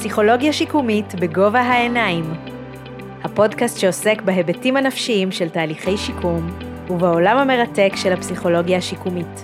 פסיכולוגיה 0.00 0.52
שיקומית 0.52 1.14
בגובה 1.14 1.60
העיניים. 1.60 2.24
הפודקאסט 3.24 3.78
שעוסק 3.78 4.22
בהיבטים 4.22 4.76
הנפשיים 4.76 5.32
של 5.32 5.48
תהליכי 5.48 5.96
שיקום 5.96 6.58
ובעולם 6.90 7.38
המרתק 7.38 7.92
של 7.96 8.12
הפסיכולוגיה 8.12 8.78
השיקומית. 8.78 9.42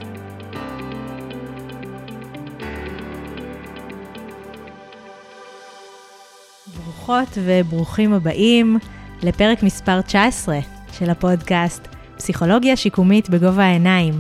ברוכות 6.77 7.29
וברוכים 7.35 8.13
הבאים 8.13 8.79
לפרק 9.23 9.63
מספר 9.63 10.01
19 10.01 10.59
של 10.93 11.11
הפודקאסט 11.11 11.89
פסיכולוגיה 12.17 12.77
שיקומית 12.77 13.31
בגובה 13.31 13.65
העיניים. 13.65 14.15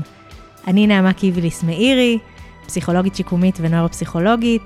אני 0.67 0.87
נעמה 0.87 1.13
קיביליס 1.13 1.63
מאירי, 1.63 2.19
פסיכולוגית 2.67 3.15
שיקומית 3.15 3.59
ונוירופסיכולוגית, 3.61 4.63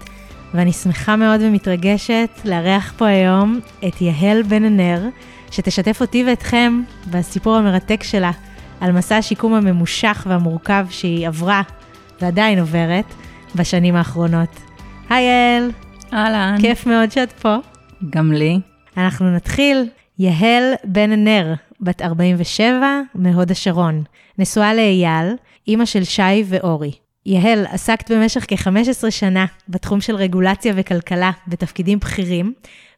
ואני 0.54 0.72
שמחה 0.72 1.16
מאוד 1.16 1.40
ומתרגשת 1.42 2.30
לארח 2.44 2.92
פה 2.96 3.06
היום 3.06 3.60
את 3.88 4.00
יהל 4.00 4.42
בן 4.42 4.64
הנר, 4.64 5.08
שתשתף 5.50 6.00
אותי 6.00 6.24
ואתכם 6.24 6.82
בסיפור 7.10 7.56
המרתק 7.56 8.02
שלה 8.02 8.30
על 8.80 8.92
מסע 8.92 9.16
השיקום 9.16 9.54
הממושך 9.54 10.26
והמורכב 10.28 10.86
שהיא 10.90 11.28
עברה 11.28 11.62
ועדיין 12.20 12.58
עוברת 12.58 13.04
בשנים 13.54 13.96
האחרונות. 13.96 14.60
היי 15.10 15.24
יהל. 15.24 15.70
אהלן. 16.12 16.56
כיף 16.60 16.86
מאוד 16.86 17.12
שאת 17.12 17.32
פה. 17.32 17.56
גם 18.10 18.32
לי. 18.32 18.60
אנחנו 18.96 19.34
נתחיל. 19.36 19.88
יהל 20.18 20.72
בן 20.84 21.10
נר, 21.24 21.54
בת 21.80 22.02
47, 22.02 23.00
מהוד 23.14 23.50
השרון. 23.50 24.02
נשואה 24.38 24.74
לאייל, 24.74 25.34
אימא 25.68 25.84
של 25.84 26.04
שי 26.04 26.44
ואורי. 26.46 26.92
יהל, 27.26 27.66
עסקת 27.66 28.10
במשך 28.10 28.44
כ-15 28.48 29.10
שנה 29.10 29.46
בתחום 29.68 30.00
של 30.00 30.16
רגולציה 30.16 30.72
וכלכלה 30.76 31.30
בתפקידים 31.46 31.98
בכירים, 31.98 32.52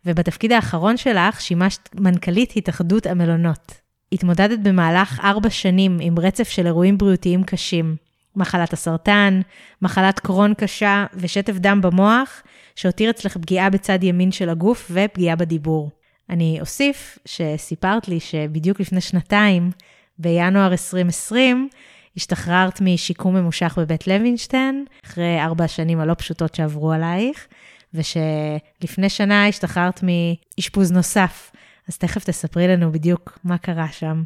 ובתפקיד 0.07 0.53
האחרון 0.53 0.97
שלך 0.97 1.41
שימשת 1.41 1.89
מנכ"לית 1.95 2.53
התאחדות 2.57 3.07
המלונות. 3.07 3.73
התמודדת 4.13 4.59
במהלך 4.59 5.21
ארבע 5.25 5.51
שנים 5.51 5.99
עם 6.01 6.19
רצף 6.19 6.49
של 6.49 6.67
אירועים 6.67 6.99
בריאותיים 6.99 7.45
קשים. 7.45 7.97
מחלת 8.37 8.73
הסרטן, 8.73 9.41
מחלת 9.83 10.21
קרון 10.21 10.55
קשה 10.55 11.07
ושטף 11.15 11.53
דם 11.53 11.81
במוח, 11.83 12.43
שהותיר 12.77 13.11
אצלך 13.11 13.37
פגיעה 13.37 13.71
בצד 13.71 14.05
ימין 14.05 14.33
של 14.33 14.49
הגוף 14.49 14.91
ופגיעה 14.95 15.37
בדיבור. 15.37 15.91
אני 16.31 16.59
אוסיף 16.61 17.19
שסיפרת 17.25 18.09
לי 18.09 18.21
שבדיוק 18.21 18.81
לפני 18.81 19.01
שנתיים, 19.01 19.71
בינואר 20.19 20.73
2020, 20.73 21.69
השתחררת 22.17 22.81
משיקום 22.81 23.37
ממושך 23.37 23.79
בבית 23.79 24.07
לוינשטיין, 24.07 24.85
אחרי 25.05 25.43
ארבע 25.43 25.65
השנים 25.65 26.01
הלא 26.01 26.15
פשוטות 26.15 26.55
שעברו 26.55 26.93
עלייך, 26.93 27.47
ושלפני 27.95 29.09
שנה 29.09 29.49
השתחררת 29.49 30.01
מאשפוז 30.03 30.93
נוסף. 30.93 31.53
אז 31.89 31.99
תכף 31.99 32.25
תספרי 32.25 32.69
לנו 32.69 32.93
בדיוק 32.93 33.39
מה 33.45 33.59
קרה 33.59 33.89
שם. 33.93 34.23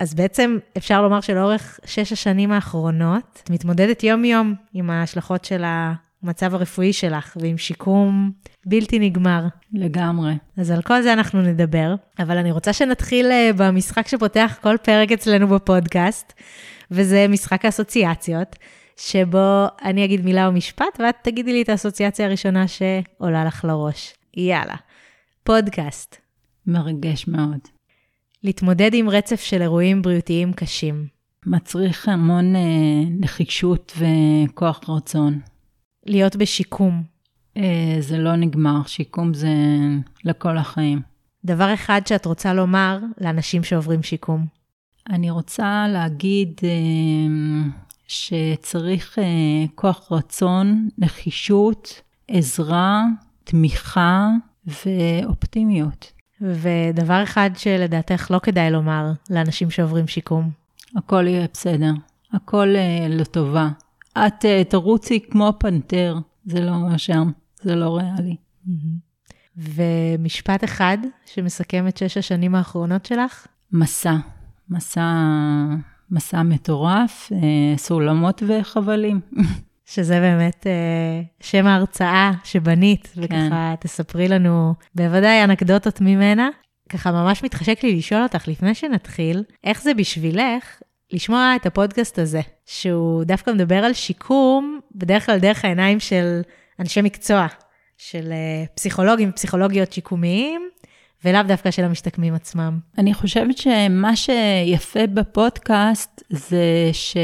אז 0.00 0.14
בעצם 0.14 0.58
אפשר 0.76 1.02
לומר 1.02 1.20
שלאורך 1.20 1.80
שש 1.84 2.12
השנים 2.12 2.52
האחרונות, 2.52 3.42
את 3.44 3.50
מתמודדת 3.50 4.02
יום-יום 4.02 4.54
עם 4.74 4.90
ההשלכות 4.90 5.44
של 5.44 5.64
המצב 6.22 6.54
הרפואי 6.54 6.92
שלך 6.92 7.36
ועם 7.40 7.58
שיקום 7.58 8.30
בלתי 8.66 8.98
נגמר. 8.98 9.44
לגמרי. 9.72 10.32
אז 10.56 10.70
על 10.70 10.82
כל 10.82 11.02
זה 11.02 11.12
אנחנו 11.12 11.42
נדבר, 11.42 11.94
אבל 12.18 12.38
אני 12.38 12.52
רוצה 12.52 12.72
שנתחיל 12.72 13.26
אה, 13.30 13.50
במשחק 13.56 14.08
שפותח 14.08 14.58
כל 14.62 14.76
פרק 14.82 15.12
אצלנו 15.12 15.48
בפודקאסט, 15.48 16.32
וזה 16.90 17.26
משחק 17.28 17.64
האסוציאציות, 17.64 18.56
שבו 18.96 19.66
אני 19.84 20.04
אגיד 20.04 20.24
מילה 20.24 20.46
או 20.46 20.52
משפט, 20.52 20.98
ואת 20.98 21.16
תגידי 21.22 21.52
לי 21.52 21.62
את 21.62 21.68
האסוציאציה 21.68 22.26
הראשונה 22.26 22.64
שעולה 22.68 23.44
לך 23.44 23.64
לראש. 23.64 24.14
יאללה. 24.36 24.76
פודקאסט. 25.44 26.16
מרגש 26.66 27.28
מאוד. 27.28 27.58
להתמודד 28.44 28.90
עם 28.94 29.08
רצף 29.08 29.40
של 29.40 29.62
אירועים 29.62 30.02
בריאותיים 30.02 30.52
קשים. 30.52 31.06
מצריך 31.46 32.08
המון 32.08 32.56
אה, 32.56 32.60
נחישות 33.20 33.98
וכוח 33.98 34.80
רצון. 34.88 35.40
להיות 36.06 36.36
בשיקום. 36.36 37.02
אה, 37.56 37.96
זה 38.00 38.18
לא 38.18 38.36
נגמר, 38.36 38.86
שיקום 38.86 39.34
זה 39.34 39.48
לכל 40.24 40.58
החיים. 40.58 41.00
דבר 41.44 41.74
אחד 41.74 42.00
שאת 42.06 42.26
רוצה 42.26 42.54
לומר 42.54 42.98
לאנשים 43.20 43.64
שעוברים 43.64 44.02
שיקום. 44.02 44.46
אני 45.10 45.30
רוצה 45.30 45.86
להגיד 45.88 46.60
אה, 46.64 46.68
שצריך 48.08 49.18
אה, 49.18 49.24
כוח 49.74 50.12
רצון, 50.12 50.88
נחישות, 50.98 52.00
עזרה, 52.28 53.04
תמיכה 53.44 54.28
ואופטימיות. 54.66 56.12
ודבר 56.40 57.22
אחד 57.22 57.50
שלדעתך 57.56 58.30
לא 58.30 58.38
כדאי 58.38 58.70
לומר 58.70 59.12
לאנשים 59.30 59.70
שעוברים 59.70 60.08
שיקום. 60.08 60.50
הכל 60.96 61.26
יהיה 61.26 61.46
בסדר, 61.52 61.92
הכל 62.32 62.68
uh, 62.74 63.08
לטובה. 63.08 63.68
את 64.18 64.44
תרוצי 64.68 65.20
כמו 65.30 65.52
פנתר, 65.58 66.18
זה 66.44 66.60
לא 66.60 66.96
שם, 66.96 67.30
זה 67.62 67.74
לא 67.74 67.96
ריאלי. 67.96 68.36
ומשפט 69.56 70.64
אחד 70.64 70.98
שמסכם 71.26 71.88
את 71.88 71.96
שש 71.96 72.16
השנים 72.16 72.54
האחרונות 72.54 73.06
שלך? 73.06 73.46
מסע, 73.72 74.16
מסע, 74.70 75.12
מסע 76.10 76.42
מטורף, 76.42 77.32
uh, 77.32 77.78
סולמות 77.78 78.42
וחבלים. 78.46 79.20
שזה 79.86 80.20
באמת 80.20 80.66
אה, 80.66 81.22
שם 81.40 81.66
ההרצאה 81.66 82.32
שבנית, 82.44 83.12
וככה 83.16 83.36
כן. 83.50 83.74
תספרי 83.80 84.28
לנו 84.28 84.74
בוודאי 84.94 85.44
אנקדוטות 85.44 86.00
ממנה. 86.00 86.48
ככה 86.88 87.12
ממש 87.12 87.44
מתחשק 87.44 87.84
לי 87.84 87.96
לשאול 87.96 88.22
אותך, 88.22 88.48
לפני 88.48 88.74
שנתחיל, 88.74 89.42
איך 89.64 89.82
זה 89.82 89.94
בשבילך 89.94 90.80
לשמוע 91.12 91.52
את 91.56 91.66
הפודקאסט 91.66 92.18
הזה, 92.18 92.40
שהוא 92.66 93.24
דווקא 93.24 93.50
מדבר 93.50 93.84
על 93.84 93.92
שיקום, 93.92 94.80
בדרך 94.94 95.26
כלל 95.26 95.38
דרך 95.38 95.64
העיניים 95.64 96.00
של 96.00 96.40
אנשי 96.80 97.02
מקצוע, 97.02 97.46
של 97.98 98.32
אה, 98.32 98.64
פסיכולוגים 98.74 99.28
ופסיכולוגיות 99.30 99.92
שיקומיים, 99.92 100.68
ולאו 101.26 101.42
דווקא 101.46 101.70
של 101.70 101.84
המשתקמים 101.84 102.34
עצמם. 102.34 102.78
אני 102.98 103.14
חושבת 103.14 103.58
שמה 103.58 104.16
שיפה 104.16 105.06
בפודקאסט 105.06 106.22
זה 106.30 106.90
ש... 106.92 107.16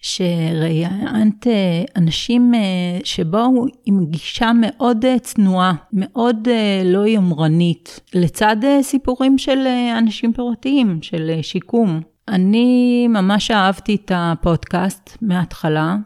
שראיינת 0.00 1.46
אה, 1.46 1.84
אנשים 1.96 2.54
אה, 2.54 2.60
שבאו 3.04 3.64
עם 3.86 4.06
גישה 4.06 4.50
מאוד 4.60 5.04
אה, 5.04 5.18
צנועה, 5.18 5.72
מאוד 5.92 6.48
לא 6.84 7.06
יומרנית, 7.06 8.00
לצד 8.14 8.56
סיפורים 8.82 9.38
של 9.38 9.58
אנשים 9.98 10.32
פרטיים, 10.32 10.98
של 11.02 11.30
שיקום. 11.42 12.00
אני 12.28 13.08
ממש 13.08 13.50
אהבתי 13.50 13.94
את 13.94 14.12
הפודקאסט 14.14 15.18
מההתחלה. 15.22 15.96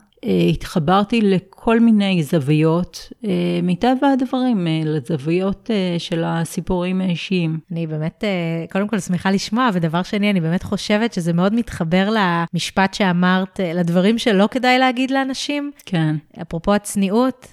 התחברתי 0.51 1.21
לכל 1.21 1.81
מיני 1.81 2.23
זוויות, 2.23 3.13
אה, 3.25 3.61
מטבע 3.63 4.09
הדברים, 4.13 4.67
אה, 4.67 4.83
לזוויות 4.85 5.71
אה, 5.71 5.99
של 5.99 6.23
הסיפורים 6.27 7.01
האישיים. 7.01 7.59
אני 7.73 7.87
באמת, 7.87 8.25
קודם 8.73 8.89
כל 8.89 8.99
שמחה 8.99 9.31
לשמוע, 9.31 9.69
ודבר 9.75 10.03
שני, 10.03 10.31
אני 10.31 10.41
באמת 10.41 10.63
חושבת 10.63 11.13
שזה 11.13 11.33
מאוד 11.33 11.55
מתחבר 11.55 12.11
למשפט 12.11 12.95
שאמרת, 12.95 13.61
לדברים 13.75 14.19
שלא 14.19 14.49
כדאי 14.51 14.79
להגיד 14.79 15.11
לאנשים. 15.11 15.73
כן. 15.87 16.17
אפרופו 16.43 16.75
הצניעות, 16.75 17.47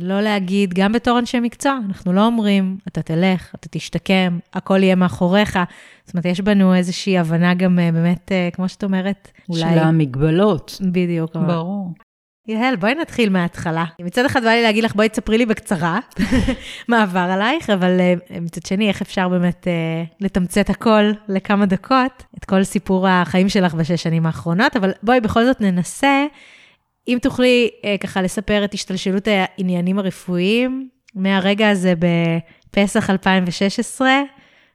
לא 0.00 0.20
להגיד, 0.20 0.74
גם 0.74 0.92
בתור 0.92 1.18
אנשי 1.18 1.40
מקצוע, 1.40 1.78
אנחנו 1.88 2.12
לא 2.12 2.26
אומרים, 2.26 2.78
אתה 2.88 3.02
תלך, 3.02 3.54
אתה 3.54 3.68
תשתקם, 3.70 4.38
הכל 4.54 4.82
יהיה 4.82 4.94
מאחוריך. 4.94 5.58
זאת 6.04 6.14
אומרת, 6.14 6.24
יש 6.24 6.40
בנו 6.40 6.74
איזושהי 6.74 7.18
הבנה 7.18 7.54
גם 7.54 7.76
באמת, 7.76 8.32
כמו 8.52 8.68
שאת 8.68 8.84
אומרת, 8.84 9.30
אולי... 9.48 9.60
של 9.60 9.78
המגבלות. 9.78 10.78
בדיוק. 10.92 11.36
ברור. 11.36 11.92
יהל, 12.48 12.76
בואי 12.76 12.94
נתחיל 12.94 13.30
מההתחלה. 13.30 13.84
מצד 14.00 14.24
אחד 14.24 14.42
בא 14.42 14.50
לי 14.50 14.62
להגיד 14.62 14.84
לך, 14.84 14.94
בואי 14.94 15.08
תספרי 15.08 15.38
לי 15.38 15.46
בקצרה 15.46 15.98
מה 16.88 17.02
עבר 17.02 17.18
עלייך, 17.18 17.70
אבל 17.70 18.00
מצד 18.40 18.66
שני, 18.66 18.88
איך 18.88 19.02
אפשר 19.02 19.28
באמת 19.28 19.66
uh, 19.66 20.14
לתמצת 20.20 20.70
הכל 20.70 21.02
לכמה 21.28 21.66
דקות, 21.66 22.24
את 22.38 22.44
כל 22.44 22.64
סיפור 22.64 23.08
החיים 23.08 23.48
שלך 23.48 23.74
בשש 23.74 24.02
שנים 24.02 24.26
האחרונות, 24.26 24.76
אבל 24.76 24.90
בואי 25.02 25.20
בכל 25.20 25.44
זאת 25.44 25.60
ננסה, 25.60 26.26
אם 27.10 27.18
תוכלי 27.22 27.70
uh, 27.72 27.98
ככה 28.00 28.22
לספר 28.22 28.64
את 28.64 28.74
השתלשלות 28.74 29.28
העניינים 29.28 29.98
הרפואיים, 29.98 30.88
מהרגע 31.14 31.70
הזה 31.70 31.94
בפסח 31.98 33.10
2016, 33.10 34.10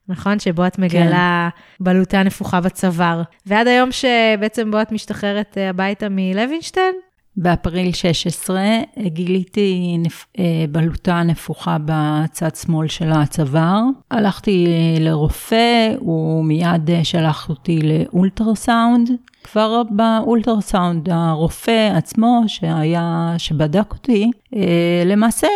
נכון? 0.07 0.39
שבו 0.39 0.67
את 0.67 0.79
מגלה 0.79 1.49
כן. 1.51 1.83
בלוטה 1.83 2.23
נפוחה 2.23 2.61
בצוואר. 2.61 3.21
ועד 3.45 3.67
היום 3.67 3.89
שבעצם 3.91 4.71
בו 4.71 4.81
את 4.81 4.91
משתחררת 4.91 5.57
הביתה 5.69 6.07
מלוינשטיין, 6.09 6.95
באפריל 7.37 7.93
16 7.93 8.61
גיליתי 9.07 9.97
נפ... 9.99 10.25
אה, 10.39 10.65
בלוטה 10.69 11.23
נפוחה 11.23 11.77
בצד 11.85 12.55
שמאל 12.55 12.87
של 12.87 13.11
הצוואר. 13.11 13.81
הלכתי 14.11 14.67
לרופא, 14.99 15.93
הוא 15.99 16.45
מיד 16.45 16.89
שלח 17.03 17.49
אותי 17.49 17.79
לאולטרסאונד. 17.83 19.09
כבר 19.45 19.81
באולטרסאונד 19.89 21.09
הרופא 21.09 21.91
עצמו 21.95 22.43
שהיה, 22.47 23.33
שבדק 23.37 23.91
אותי, 23.93 24.31
אה, 24.55 25.03
למעשה 25.05 25.47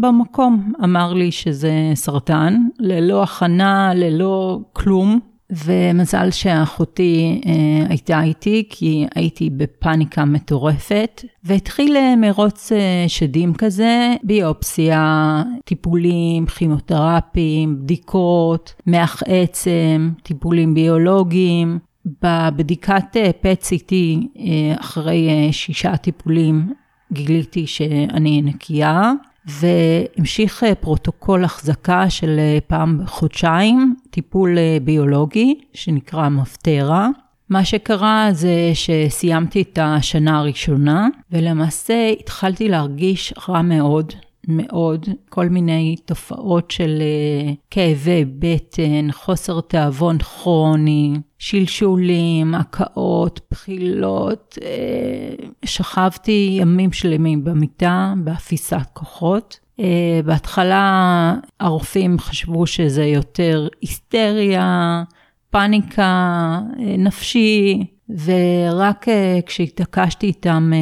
במקום 0.00 0.72
אמר 0.84 1.12
לי 1.12 1.32
שזה 1.32 1.72
סרטן, 1.94 2.56
ללא 2.78 3.22
הכנה, 3.22 3.92
ללא 3.94 4.60
כלום. 4.72 5.20
ומזל 5.50 6.30
שאחותי 6.30 7.40
אה, 7.46 7.86
הייתה 7.88 8.22
איתי, 8.22 8.66
כי 8.70 9.06
הייתי 9.14 9.50
בפאניקה 9.50 10.24
מטורפת, 10.24 11.24
והתחיל 11.44 11.96
אה, 11.96 12.16
מרוץ 12.16 12.72
אה, 12.72 13.04
שדים 13.08 13.54
כזה, 13.54 14.14
ביופסיה, 14.22 15.42
טיפולים, 15.64 16.46
כימותרפיים, 16.46 17.78
בדיקות, 17.82 18.74
מח 18.86 19.22
עצם, 19.26 20.10
טיפולים 20.22 20.74
ביולוגיים. 20.74 21.78
בבדיקת 22.22 23.16
PET-CT 23.42 23.92
אה, 24.38 24.80
אחרי 24.80 25.28
אה, 25.28 25.52
שישה 25.52 25.96
טיפולים 25.96 26.72
גיליתי 27.12 27.66
שאני 27.66 28.42
נקייה. 28.42 29.12
והמשיך 29.46 30.64
אה, 30.64 30.74
פרוטוקול 30.74 31.44
החזקה 31.44 32.10
של 32.10 32.36
אה, 32.38 32.58
פעם 32.66 32.98
בחודשיים, 33.04 33.94
טיפול 34.10 34.58
אה, 34.58 34.78
ביולוגי 34.84 35.54
שנקרא 35.72 36.28
מבטרה. 36.28 37.08
מה 37.48 37.64
שקרה 37.64 38.28
זה 38.32 38.70
שסיימתי 38.74 39.62
את 39.62 39.78
השנה 39.82 40.38
הראשונה, 40.38 41.08
ולמעשה 41.32 42.10
התחלתי 42.20 42.68
להרגיש 42.68 43.34
רע 43.48 43.62
מאוד, 43.62 44.12
מאוד, 44.46 45.06
כל 45.28 45.48
מיני 45.48 45.96
תופעות 46.04 46.70
של 46.70 47.02
כאבי 47.70 48.24
בטן, 48.38 49.12
חוסר 49.12 49.60
תיאבון 49.60 50.18
כרוני, 50.18 51.14
שלשולים, 51.38 52.54
הקאות, 52.54 53.40
בחילות. 53.50 54.58
אה, 54.62 55.46
שכבתי 55.64 56.56
ימים 56.60 56.92
שלמים 56.92 57.44
במיטה, 57.44 58.14
באפיסת 58.24 58.86
כוחות. 58.92 59.58
אה, 59.80 60.20
בהתחלה 60.24 61.34
הרופאים 61.60 62.18
חשבו 62.18 62.66
שזה 62.66 63.04
יותר 63.04 63.68
היסטריה, 63.80 65.02
פאניקה, 65.50 66.58
אה, 66.80 66.96
נפשי, 66.98 67.84
ורק 68.08 69.06
כשהתעקשתי 69.46 70.26
איתם 70.26 70.72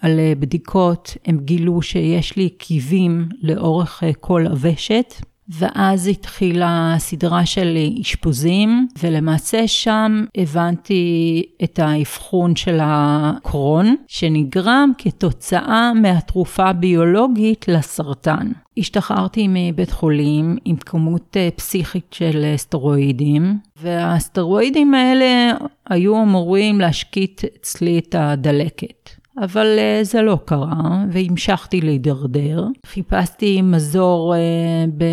על 0.00 0.20
בדיקות, 0.38 1.16
הם 1.24 1.38
גילו 1.38 1.82
שיש 1.82 2.36
לי 2.36 2.48
קיבים 2.48 3.28
לאורך 3.42 4.02
כל 4.20 4.46
הוושת. 4.46 5.14
ואז 5.50 6.06
התחילה 6.06 6.94
סדרה 6.98 7.46
של 7.46 7.76
אשפוזים, 8.00 8.88
ולמעשה 9.02 9.68
שם 9.68 10.24
הבנתי 10.36 11.42
את 11.64 11.78
האבחון 11.78 12.56
של 12.56 12.78
הקרון, 12.82 13.96
שנגרם 14.08 14.92
כתוצאה 14.98 15.92
מהתרופה 15.94 16.64
הביולוגית 16.64 17.68
לסרטן. 17.68 18.52
השתחררתי 18.78 19.46
מבית 19.48 19.90
חולים 19.90 20.56
עם 20.64 20.76
כמות 20.76 21.36
אה, 21.36 21.48
פסיכית 21.56 22.06
של 22.10 22.54
סטרואידים, 22.56 23.58
והסטרואידים 23.82 24.94
האלה 24.94 25.52
היו 25.90 26.22
אמורים 26.22 26.80
להשקיט 26.80 27.44
אצלי 27.44 27.98
את 27.98 28.14
הדלקת. 28.18 29.10
אבל 29.44 29.78
uh, 29.78 30.04
זה 30.04 30.22
לא 30.22 30.38
קרה, 30.44 31.04
והמשכתי 31.10 31.80
להידרדר. 31.80 32.66
חיפשתי 32.86 33.62
מזור 33.62 34.34
uh, 34.34 34.90
ב... 34.98 35.04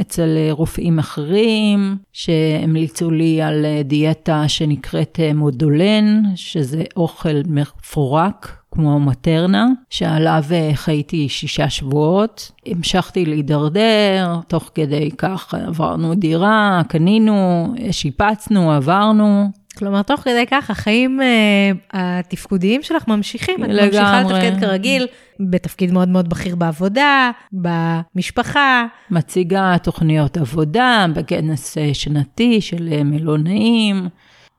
אצל 0.00 0.28
רופאים 0.50 0.98
אחרים, 0.98 1.96
שהמליצו 2.12 3.10
לי 3.10 3.42
על 3.42 3.64
uh, 3.64 3.82
דיאטה 3.82 4.48
שנקראת 4.48 5.18
uh, 5.18 5.36
מודולן, 5.36 6.22
שזה 6.34 6.84
אוכל 6.96 7.40
מפורק. 7.46 8.54
כמו 8.70 9.00
מטרנה, 9.00 9.66
שעליו 9.90 10.44
חייתי 10.74 11.28
שישה 11.28 11.70
שבועות. 11.70 12.50
המשכתי 12.66 13.24
להידרדר, 13.24 14.36
תוך 14.48 14.70
כדי 14.74 15.10
כך 15.18 15.54
עברנו 15.54 16.14
דירה, 16.14 16.82
קנינו, 16.88 17.66
שיפצנו, 17.90 18.72
עברנו. 18.72 19.50
כלומר, 19.78 20.02
תוך 20.02 20.20
כדי 20.20 20.44
כך, 20.50 20.70
החיים 20.70 21.20
אה, 21.20 21.70
התפקודיים 21.92 22.82
שלך 22.82 23.08
ממשיכים. 23.08 23.62
לגמרי. 23.62 23.86
את 23.88 23.94
ממשיכה 23.94 24.22
לתפקד 24.22 24.60
כרגיל, 24.60 25.06
בתפקיד 25.40 25.92
מאוד 25.92 26.08
מאוד 26.08 26.28
בכיר 26.28 26.56
בעבודה, 26.56 27.30
במשפחה. 27.52 28.86
מציגה 29.10 29.76
תוכניות 29.82 30.36
עבודה 30.36 31.06
בכנס 31.14 31.78
אה, 31.78 31.94
שנתי 31.94 32.60
של 32.60 32.88
אה, 32.92 33.04
מלונאים. 33.04 34.08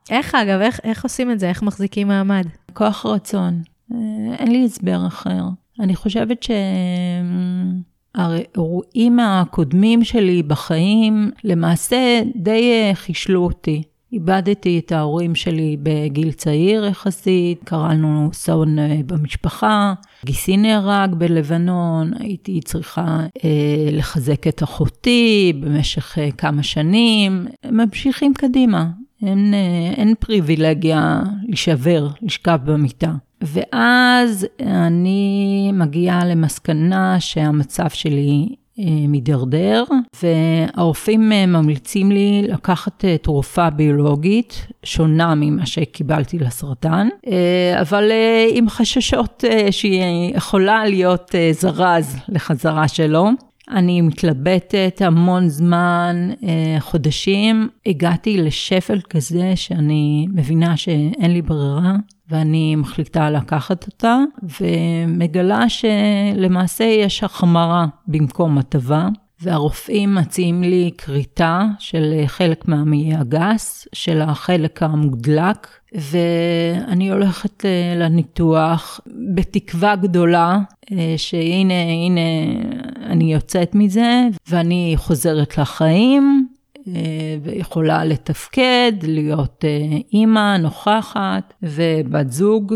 איך 0.10 0.36
אגב, 0.36 0.60
איך, 0.60 0.80
איך 0.84 1.04
עושים 1.04 1.32
את 1.32 1.40
זה? 1.40 1.50
איך 1.50 1.64
מחזיקים 1.64 2.08
מעמד? 2.08 2.46
כוח 2.74 3.06
רצון. 3.06 3.62
אה, 3.94 3.98
אין 4.40 4.52
לי 4.52 4.66
הסבר 4.66 5.08
אחר. 5.08 5.42
אני 5.80 5.96
חושבת 5.96 6.46
שהאירועים 8.16 9.20
הקודמים 9.20 10.04
שלי 10.04 10.44
בחיים 10.44 11.32
למעשה 11.44 12.22
די 12.36 12.92
חישלו 12.94 13.44
אותי. 13.46 13.84
איבדתי 14.14 14.80
את 14.80 14.92
ההורים 14.92 15.36
שלי 15.36 15.78
בגיל 15.84 16.32
צעיר 16.32 16.86
יחסית, 16.86 17.64
קרה 17.64 17.94
לנו 17.94 18.30
אסון 18.32 18.80
אה, 18.80 19.00
במשפחה, 19.06 19.94
גיסי 20.26 20.58
נהרג 20.58 21.16
בלבנון, 21.16 22.12
הייתי 22.20 22.62
צריכה 22.62 23.20
אה, 23.44 23.90
לחזק 23.92 24.48
את 24.48 24.64
אחותי 24.64 25.54
במשך 25.60 26.18
אה, 26.18 26.32
כמה 26.32 26.64
שנים, 26.64 27.48
ממשיכים 27.72 28.34
קדימה, 28.34 28.90
אין, 29.24 29.54
אה, 29.54 29.94
אין 29.98 30.14
פריבילגיה 30.20 31.22
להישבר, 31.44 32.08
לשכב 32.22 32.60
במיטה. 32.64 33.12
ואז 33.42 34.48
אני 34.60 35.72
מגיעה 35.74 36.26
למסקנה 36.26 37.20
שהמצב 37.20 37.90
שלי 37.90 38.56
מידרדר, 39.08 39.84
והרופאים 40.24 41.32
אה, 41.32 41.46
ממליצים 41.46 42.12
לי 42.12 42.42
לקחת 42.48 43.06
אה, 43.06 43.18
תרופה 43.18 43.70
ביולוגית 43.70 44.68
שונה 44.84 45.36
ממה 45.36 45.66
שקיבלתי 45.66 46.40
לסרטן, 46.40 47.08
אבל 47.82 48.12
עם 48.50 48.70
חששות 48.70 49.44
שהיא 49.72 50.36
יכולה 50.36 50.86
להיות 50.86 51.36
זרז 51.52 52.16
לחזרה 52.30 52.88
שלו. 52.88 53.30
אני 53.70 54.02
מתלבטת 54.02 55.02
המון 55.06 55.50
זמן, 55.50 56.30
חודשים, 56.80 57.70
הגעתי 57.86 58.38
לשפל 58.38 59.00
כזה 59.10 59.52
שאני 59.56 60.28
מבינה 60.34 60.78
שאין 60.78 61.32
לי 61.34 61.42
ברירה. 61.42 61.96
ואני 62.30 62.76
מחליטה 62.76 63.30
לקחת 63.30 63.88
אותה, 63.88 64.18
ומגלה 64.62 65.66
שלמעשה 65.70 66.84
יש 66.84 67.24
החמרה 67.24 67.86
במקום 68.08 68.58
הטבה. 68.58 69.08
והרופאים 69.42 70.16
מציעים 70.16 70.64
לי 70.64 70.92
כריתה 70.98 71.64
של 71.80 72.14
חלק 72.26 72.68
מהמעי 72.68 73.16
הגס, 73.16 73.88
של 73.94 74.22
החלק 74.22 74.84
המודלק, 74.84 75.68
ואני 75.96 77.12
הולכת 77.12 77.66
לניתוח 77.96 79.00
בתקווה 79.36 79.96
גדולה 79.96 80.60
אה, 80.92 81.14
שהנה, 81.18 81.84
הנה, 81.84 82.22
אני 83.06 83.34
יוצאת 83.34 83.76
מזה, 83.76 84.22
ואני 84.50 84.94
חוזרת 84.98 85.58
לחיים, 85.58 86.48
אה, 86.49 86.49
ויכולה 87.44 88.06
לתפקד, 88.06 88.92
להיות 89.04 89.66
אה, 89.66 89.98
אימא 90.14 90.58
נוכחת 90.58 91.54
ובת 91.64 92.32
זוג. 92.32 92.76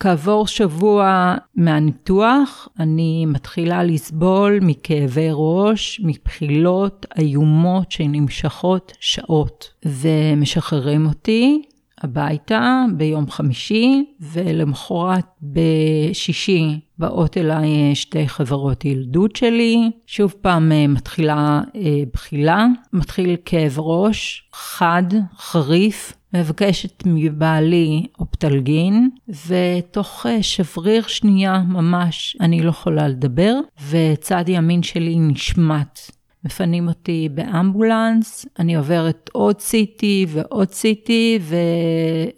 כעבור 0.00 0.46
שבוע 0.46 1.34
מהניתוח, 1.54 2.68
אני 2.80 3.26
מתחילה 3.26 3.82
לסבול 3.82 4.58
מכאבי 4.62 5.28
ראש, 5.32 6.00
מבחילות 6.04 7.06
איומות 7.18 7.92
שנמשכות 7.92 8.92
שעות, 9.00 9.70
ומשחררים 9.84 11.06
אותי 11.06 11.62
הביתה 12.02 12.84
ביום 12.96 13.30
חמישי, 13.30 14.04
ולמחרת 14.20 15.26
בשישי 15.42 16.80
באות 16.98 17.36
אליי 17.36 17.94
שתי 17.94 18.28
חברות 18.28 18.84
ילדות 18.84 19.36
שלי, 19.36 19.90
שוב 20.06 20.34
פעם 20.40 20.72
אה, 20.72 20.86
מתחילה 20.86 21.60
אה, 21.76 22.02
בחילה, 22.12 22.66
מתחיל 22.92 23.36
כאב 23.44 23.78
ראש, 23.78 24.48
חד, 24.52 25.02
חריף, 25.38 26.12
מבקשת 26.34 27.02
מבעלי 27.06 28.06
אופטלגין, 28.18 29.10
ותוך 29.46 30.26
אה, 30.28 30.42
שבריר 30.42 31.02
שנייה 31.06 31.62
ממש 31.68 32.36
אני 32.40 32.62
לא 32.62 32.70
יכולה 32.70 33.08
לדבר, 33.08 33.54
וצד 33.90 34.44
ימין 34.48 34.82
שלי 34.82 35.16
נשמט. 35.18 36.17
מפנים 36.44 36.88
אותי 36.88 37.28
באמבולנס, 37.34 38.46
אני 38.58 38.76
עוברת 38.76 39.30
עוד 39.32 39.56
CT 39.56 40.02
ועוד 40.28 40.68
CT, 40.68 41.10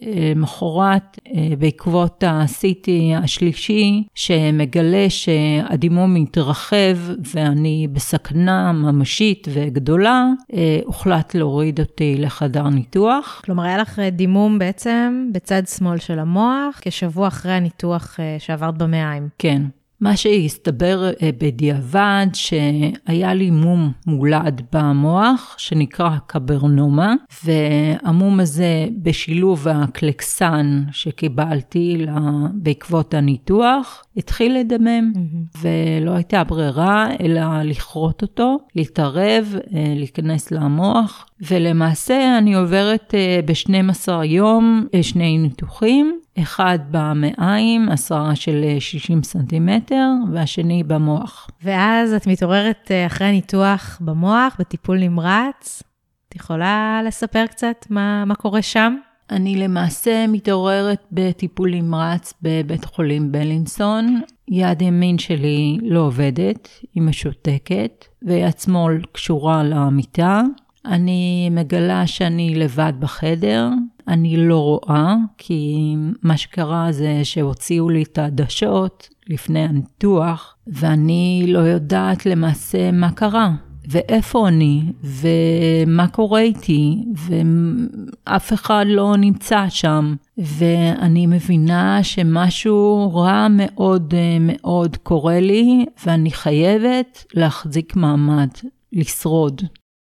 ולמחרת, 0.03 1.19
אה, 1.27 1.49
בעקבות 1.59 2.23
ה-CT 2.23 2.89
השלישי, 3.17 4.03
שמגלה 4.15 5.07
שהדימום 5.09 6.15
מתרחב 6.15 6.97
ואני 7.35 7.89
בסכנה 7.93 8.73
ממשית 8.73 9.49
וגדולה, 9.53 10.27
אה, 10.53 10.81
הוחלט 10.85 11.35
להוריד 11.35 11.81
אותי 11.81 12.15
לחדר 12.19 12.69
ניתוח. 12.69 13.43
כלומר, 13.45 13.63
היה 13.63 13.79
לך 13.79 13.99
דימום 14.13 14.59
בעצם 14.59 15.29
בצד 15.33 15.63
שמאל 15.67 15.99
של 15.99 16.19
המוח, 16.19 16.81
כשבוע 16.83 17.29
אחרי 17.29 17.53
הניתוח 17.53 18.19
שעברת 18.39 18.79
במעיים. 18.79 19.29
כן. 19.39 19.63
מה 20.01 20.17
שהסתבר 20.17 21.11
אה, 21.23 21.31
בדיעבד, 21.39 22.27
שהיה 22.35 23.35
לי 23.35 23.51
מום 23.51 23.93
מולד 24.07 24.63
במוח, 24.73 25.55
שנקרא 25.59 26.11
קברנומה, 26.27 27.15
והמום 27.45 28.41
הזה 28.41 28.87
בשילוב 29.03 29.69
הקלקסן 29.69 30.83
שקיבלתי 30.93 32.07
בעקבות 32.55 33.15
הניתוח, 33.15 34.05
התחיל 34.17 34.59
לדמם, 34.59 35.13
mm-hmm. 35.15 35.59
ולא 35.63 36.11
הייתה 36.11 36.45
ברירה 36.45 37.09
אלא 37.21 37.63
לכרות 37.65 38.23
אותו, 38.23 38.59
להתערב, 38.77 39.55
אה, 39.75 39.95
להיכנס 39.97 40.51
למוח, 40.51 41.27
ולמעשה 41.51 42.39
אני 42.39 42.55
עוברת 42.55 43.15
אה, 43.15 43.41
ב-12 43.45 44.25
יום 44.25 44.87
שני 45.03 45.39
ניתוחים. 45.39 46.20
אחד 46.39 46.79
במעיים, 46.91 47.89
הסרעה 47.89 48.37
של 48.37 48.65
60 48.79 49.19
אה, 49.19 49.25
סנטימטר, 49.25 50.07
והשני 50.33 50.83
במוח. 50.83 51.51
ואז 51.63 52.13
את 52.13 52.27
מתעוררת 52.27 52.91
אה, 52.91 53.07
אחרי 53.07 53.27
הניתוח 53.27 53.99
במוח, 54.01 54.57
בטיפול 54.59 54.99
נמרץ. 54.99 55.83
את 56.29 56.37
יכולה 56.37 57.01
לספר 57.07 57.47
קצת 57.47 57.87
מה, 57.91 58.25
מה 58.25 58.35
קורה 58.35 58.63
שם? 58.63 58.97
אני 59.31 59.57
למעשה 59.57 60.27
מתעוררת 60.27 61.05
בטיפול 61.13 61.75
נמרץ 61.75 62.35
בבית 62.43 62.85
חולים 62.85 63.33
בלינסון. 63.33 64.21
יד 64.49 64.83
ימין 64.83 65.19
שלי 65.19 65.79
לא 65.83 66.01
עובדת, 66.01 66.69
היא 66.95 67.03
משותקת, 67.03 68.05
ויד 68.23 68.59
שמאל 68.59 69.03
קשורה 69.13 69.63
למיטה. 69.63 70.43
אני 70.85 71.51
מגלה 71.51 72.07
שאני 72.07 72.55
לבד 72.55 72.93
בחדר, 73.01 73.69
אני 74.09 74.37
לא 74.37 74.59
רואה, 74.59 75.15
כי 75.39 75.95
מה 76.23 76.37
שקרה 76.37 76.93
זה 76.93 77.21
שהוציאו 77.23 77.89
לי 77.89 78.03
את 78.03 78.19
העדשות 78.19 79.09
לפני 79.29 79.61
הניתוח, 79.61 80.57
ואני 80.67 81.45
לא 81.49 81.59
יודעת 81.59 82.27
למעשה 82.27 82.91
מה 82.91 83.11
קרה. 83.13 83.51
ואיפה 83.89 84.49
אני, 84.49 84.83
ומה 85.05 86.09
קורה 86.09 86.41
איתי, 86.41 87.05
ואף 87.17 88.53
אחד 88.53 88.85
לא 88.89 89.17
נמצא 89.17 89.65
שם. 89.69 90.15
ואני 90.39 91.27
מבינה 91.27 92.03
שמשהו 92.03 93.11
רע 93.15 93.47
מאוד 93.51 94.15
מאוד 94.41 94.97
קורה 94.97 95.41
לי, 95.41 95.85
ואני 96.07 96.31
חייבת 96.31 97.25
להחזיק 97.35 97.97
מעמד, 97.97 98.49
לשרוד. 98.93 99.63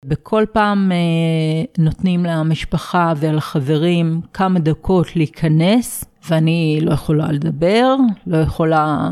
בכל 0.04 0.44
פעם 0.52 0.92
אה, 0.92 1.64
נותנים 1.78 2.24
למשפחה 2.24 3.12
ולחברים 3.16 4.20
כמה 4.32 4.58
דקות 4.58 5.16
להיכנס, 5.16 6.04
ואני 6.28 6.78
לא 6.82 6.92
יכולה 6.92 7.32
לדבר, 7.32 7.96
לא 8.26 8.36
יכולה 8.36 9.08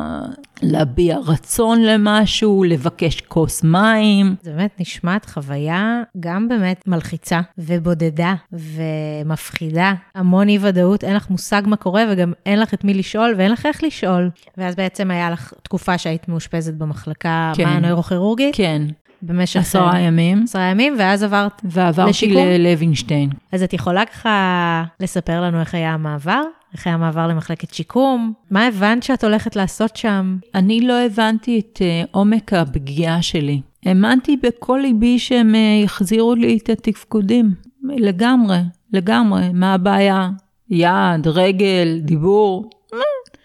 להביע 0.63 1.19
רצון 1.27 1.83
למשהו, 1.83 2.65
לבקש 2.65 3.21
כוס 3.21 3.65
מים. 3.65 4.35
זה 4.43 4.51
באמת 4.51 4.81
נשמעת 4.81 5.27
חוויה 5.27 6.03
גם 6.21 6.49
באמת 6.49 6.89
מלחיצה 6.89 7.41
ובודדה 7.59 8.35
ומפחידה. 8.53 9.95
המון 10.15 10.49
אי 10.49 10.59
ודאות, 10.61 11.05
אין 11.05 11.17
לך 11.17 11.31
מושג 11.31 11.63
מה 11.67 11.77
קורה 11.77 12.05
וגם 12.11 12.33
אין 12.47 12.61
לך 12.61 12.75
את 12.75 12.85
מי 12.85 12.95
לשאול 12.95 13.35
ואין 13.39 13.53
לך 13.53 13.67
איך 13.67 13.85
לשאול. 13.85 14.31
ואז 14.57 14.77
בעצם 14.77 15.11
היה 15.11 15.31
לך 15.31 15.53
תקופה 15.63 15.99
שהיית 15.99 16.29
מאושפזת 16.29 16.75
במחלקה, 16.75 17.53
כן. 17.57 17.65
מה, 17.65 17.81
נוירוכירורגית? 17.81 18.57
כן. 18.57 18.83
במשך... 19.23 19.61
עשרה 19.61 19.93
אה, 19.93 20.01
ימים. 20.01 20.43
עשרה 20.43 20.63
ימים, 20.63 20.95
ואז 20.99 21.23
עברת 21.23 21.63
ועברתי 21.65 22.11
לשיקום? 22.11 22.37
ועברתי 22.37 22.59
ללוינשטיין. 22.59 23.31
אז 23.53 23.63
את 23.63 23.73
יכולה 23.73 24.07
ככה 24.07 24.85
לספר 25.01 25.41
לנו 25.41 25.61
איך 25.61 25.75
היה 25.75 25.95
המעבר? 25.95 26.43
איך 26.75 26.87
היה 26.87 26.95
המעבר 26.95 27.27
למחלקת 27.27 27.75
שיקום? 27.75 28.33
מה 28.51 28.67
הבנת 28.67 29.03
שאת 29.03 29.25
הולכת 29.25 29.57
לעשות 29.57 29.97
שם? 29.97 30.37
אני 30.55 30.81
לא 30.81 31.01
הבנתי 31.01 31.59
את 31.61 31.79
uh, 31.79 32.09
עומק 32.11 32.53
הפגיעה 32.53 33.23
שלי. 33.23 33.61
האמנתי 33.87 34.37
בכל 34.37 34.79
ליבי 34.83 35.19
שהם 35.19 35.55
uh, 35.55 35.85
יחזירו 35.85 36.35
לי 36.35 36.59
את 36.63 36.71
התפקודים. 36.71 37.55
לגמרי, 37.83 38.59
לגמרי. 38.93 39.49
מה 39.53 39.75
הבעיה? 39.75 40.31
יד, 40.71 41.27
רגל, 41.27 41.99
דיבור? 42.03 42.71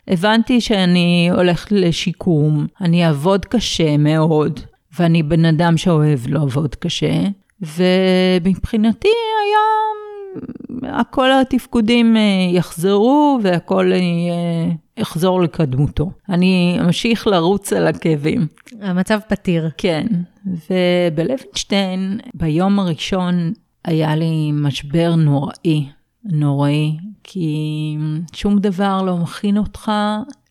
הבנתי 0.08 0.62
שאני 0.62 1.30
הולכת 1.32 1.72
לשיקום, 1.72 2.68
אני 2.82 3.06
אעבוד 3.06 3.46
קשה 3.46 3.98
מאוד, 3.98 4.60
ואני 5.00 5.24
בן 5.24 5.46
אדם 5.46 5.78
שאוהב 5.78 6.20
לעבוד 6.28 6.76
קשה, 6.76 7.22
ומבחינתי 7.62 9.08
היה, 9.42 11.04
כל 11.04 11.30
התפקודים 11.32 12.18
אה, 12.18 12.22
יחזרו 12.52 13.40
והכל 13.44 13.92
אה, 13.94 14.72
יחזור 14.98 15.42
לקדמותו. 15.42 16.12
אני 16.30 16.78
אמשיך 16.86 17.28
לרוץ 17.28 17.74
על 17.74 17.88
הכאבים. 17.88 18.48
המצב 18.82 19.20
פתיר. 19.28 19.70
כן, 19.78 20.08
ובלוינשטיין, 20.46 22.20
ביום 22.34 22.80
הראשון 22.80 23.54
היה 23.86 24.16
לי 24.16 24.52
משבר 24.54 25.16
נוראי, 25.16 25.88
נוראי, 26.24 26.98
כי 27.24 27.98
שום 28.34 28.60
דבר 28.60 29.02
לא 29.02 29.18
מכין 29.18 29.58
אותך 29.58 29.92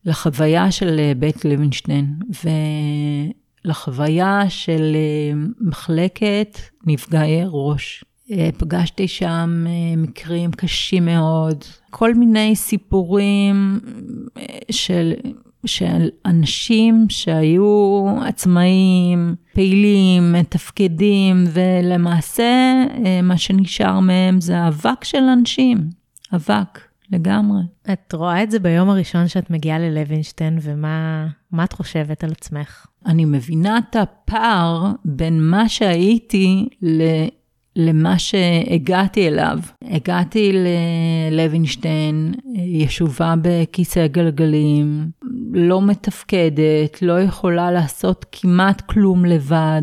לחוויה 0.05 0.71
של 0.71 0.99
אה, 0.99 1.13
בית 1.17 1.45
לוינשטיין. 1.45 2.07
ו... 2.45 2.49
לחוויה 3.65 4.43
של 4.49 4.97
אה, 4.97 5.39
מחלקת 5.61 6.59
נפגעי 6.87 7.43
ראש. 7.47 8.05
אה, 8.31 8.49
פגשתי 8.59 9.09
שם 9.09 9.65
אה, 9.67 9.97
מקרים 9.97 10.51
קשים 10.51 11.05
מאוד, 11.05 11.65
כל 11.91 12.15
מיני 12.15 12.57
סיפורים 12.57 13.81
של, 14.71 15.13
של 15.67 16.09
אנשים 16.27 17.07
שהיו 17.09 18.05
עצמאיים, 18.27 19.35
פעילים, 19.55 20.33
מתפקדים, 20.33 21.45
ולמעשה 21.53 22.85
מה 23.23 23.39
שנשאר 23.39 24.01
מהם 24.01 24.41
זה 24.41 24.69
אבק 24.69 25.05
של 25.05 25.23
אנשים, 25.23 25.79
אבק. 26.35 26.81
לגמרי. 27.13 27.63
את 27.93 28.13
רואה 28.13 28.43
את 28.43 28.51
זה 28.51 28.59
ביום 28.59 28.91
הראשון 28.91 29.29
שאת 29.29 29.51
מגיעה 29.51 29.79
ללוינשטיין, 29.79 30.59
ומה 30.63 31.65
את 31.65 31.73
חושבת 31.73 32.25
על 32.25 32.31
עצמך? 32.31 32.87
אני 33.07 33.25
מבינה 33.25 33.79
את 33.79 33.97
הפער 33.97 34.93
בין 35.05 35.43
מה 35.43 35.69
שהייתי 35.69 36.69
ל... 36.83 37.03
למה 37.77 38.19
שהגעתי 38.19 39.29
אליו. 39.29 39.59
הגעתי 39.85 40.53
ללוינשטיין, 41.31 42.35
ישובה 42.55 43.35
בכיסא 43.43 44.07
גלגלים, 44.07 45.11
לא 45.53 45.83
מתפקדת, 45.83 47.03
לא 47.03 47.21
יכולה 47.21 47.71
לעשות 47.71 48.27
כמעט 48.33 48.81
כלום 48.81 49.25
לבד, 49.25 49.83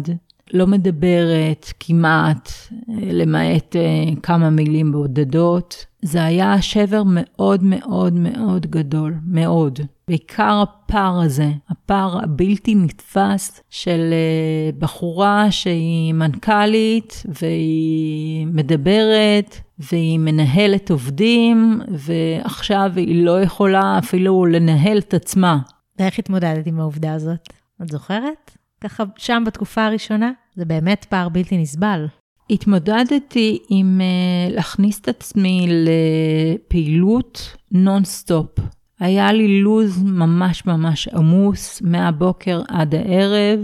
לא 0.53 0.67
מדברת 0.67 1.73
כמעט, 1.79 2.51
למעט 2.87 3.75
אה, 3.75 4.13
כמה 4.23 4.49
מילים 4.49 4.91
בודדות. 4.91 5.85
זה 6.01 6.23
היה 6.23 6.61
שבר 6.61 7.03
מאוד 7.05 7.63
מאוד 7.63 8.13
מאוד 8.13 8.65
גדול, 8.65 9.13
מאוד. 9.25 9.79
בעיקר 10.07 10.63
הפער 10.63 11.21
הזה, 11.21 11.49
הפער 11.69 12.23
הבלתי 12.23 12.75
נתפס 12.75 13.63
של 13.69 13.99
אה, 14.11 14.69
בחורה 14.79 15.51
שהיא 15.51 16.13
מנכ"לית 16.13 17.23
והיא 17.25 18.47
מדברת 18.47 19.55
והיא 19.79 20.19
מנהלת 20.19 20.91
עובדים 20.91 21.81
ועכשיו 21.89 22.91
היא 22.95 23.25
לא 23.25 23.41
יכולה 23.41 23.97
אפילו 23.97 24.45
לנהל 24.45 24.97
את 24.97 25.13
עצמה. 25.13 25.59
ואיך 25.99 26.19
התמודדת 26.19 26.67
עם 26.67 26.79
העובדה 26.79 27.13
הזאת? 27.13 27.53
את 27.81 27.89
זוכרת? 27.89 28.57
ככה 28.81 29.03
שם 29.17 29.43
בתקופה 29.45 29.85
הראשונה? 29.85 30.31
זה 30.55 30.65
באמת 30.65 31.05
פער 31.09 31.29
בלתי 31.29 31.57
נסבל. 31.57 32.05
התמודדתי 32.49 33.59
עם 33.69 34.01
אה, 34.01 34.53
להכניס 34.53 34.99
את 34.99 35.07
עצמי 35.07 35.67
לפעילות 35.69 37.55
נונסטופ. 37.71 38.59
היה 38.99 39.33
לי 39.33 39.61
לוז 39.61 40.03
ממש 40.03 40.65
ממש 40.65 41.07
עמוס 41.07 41.81
מהבוקר 41.81 42.61
עד 42.67 42.95
הערב, 42.95 43.59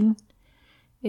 אה, 1.04 1.08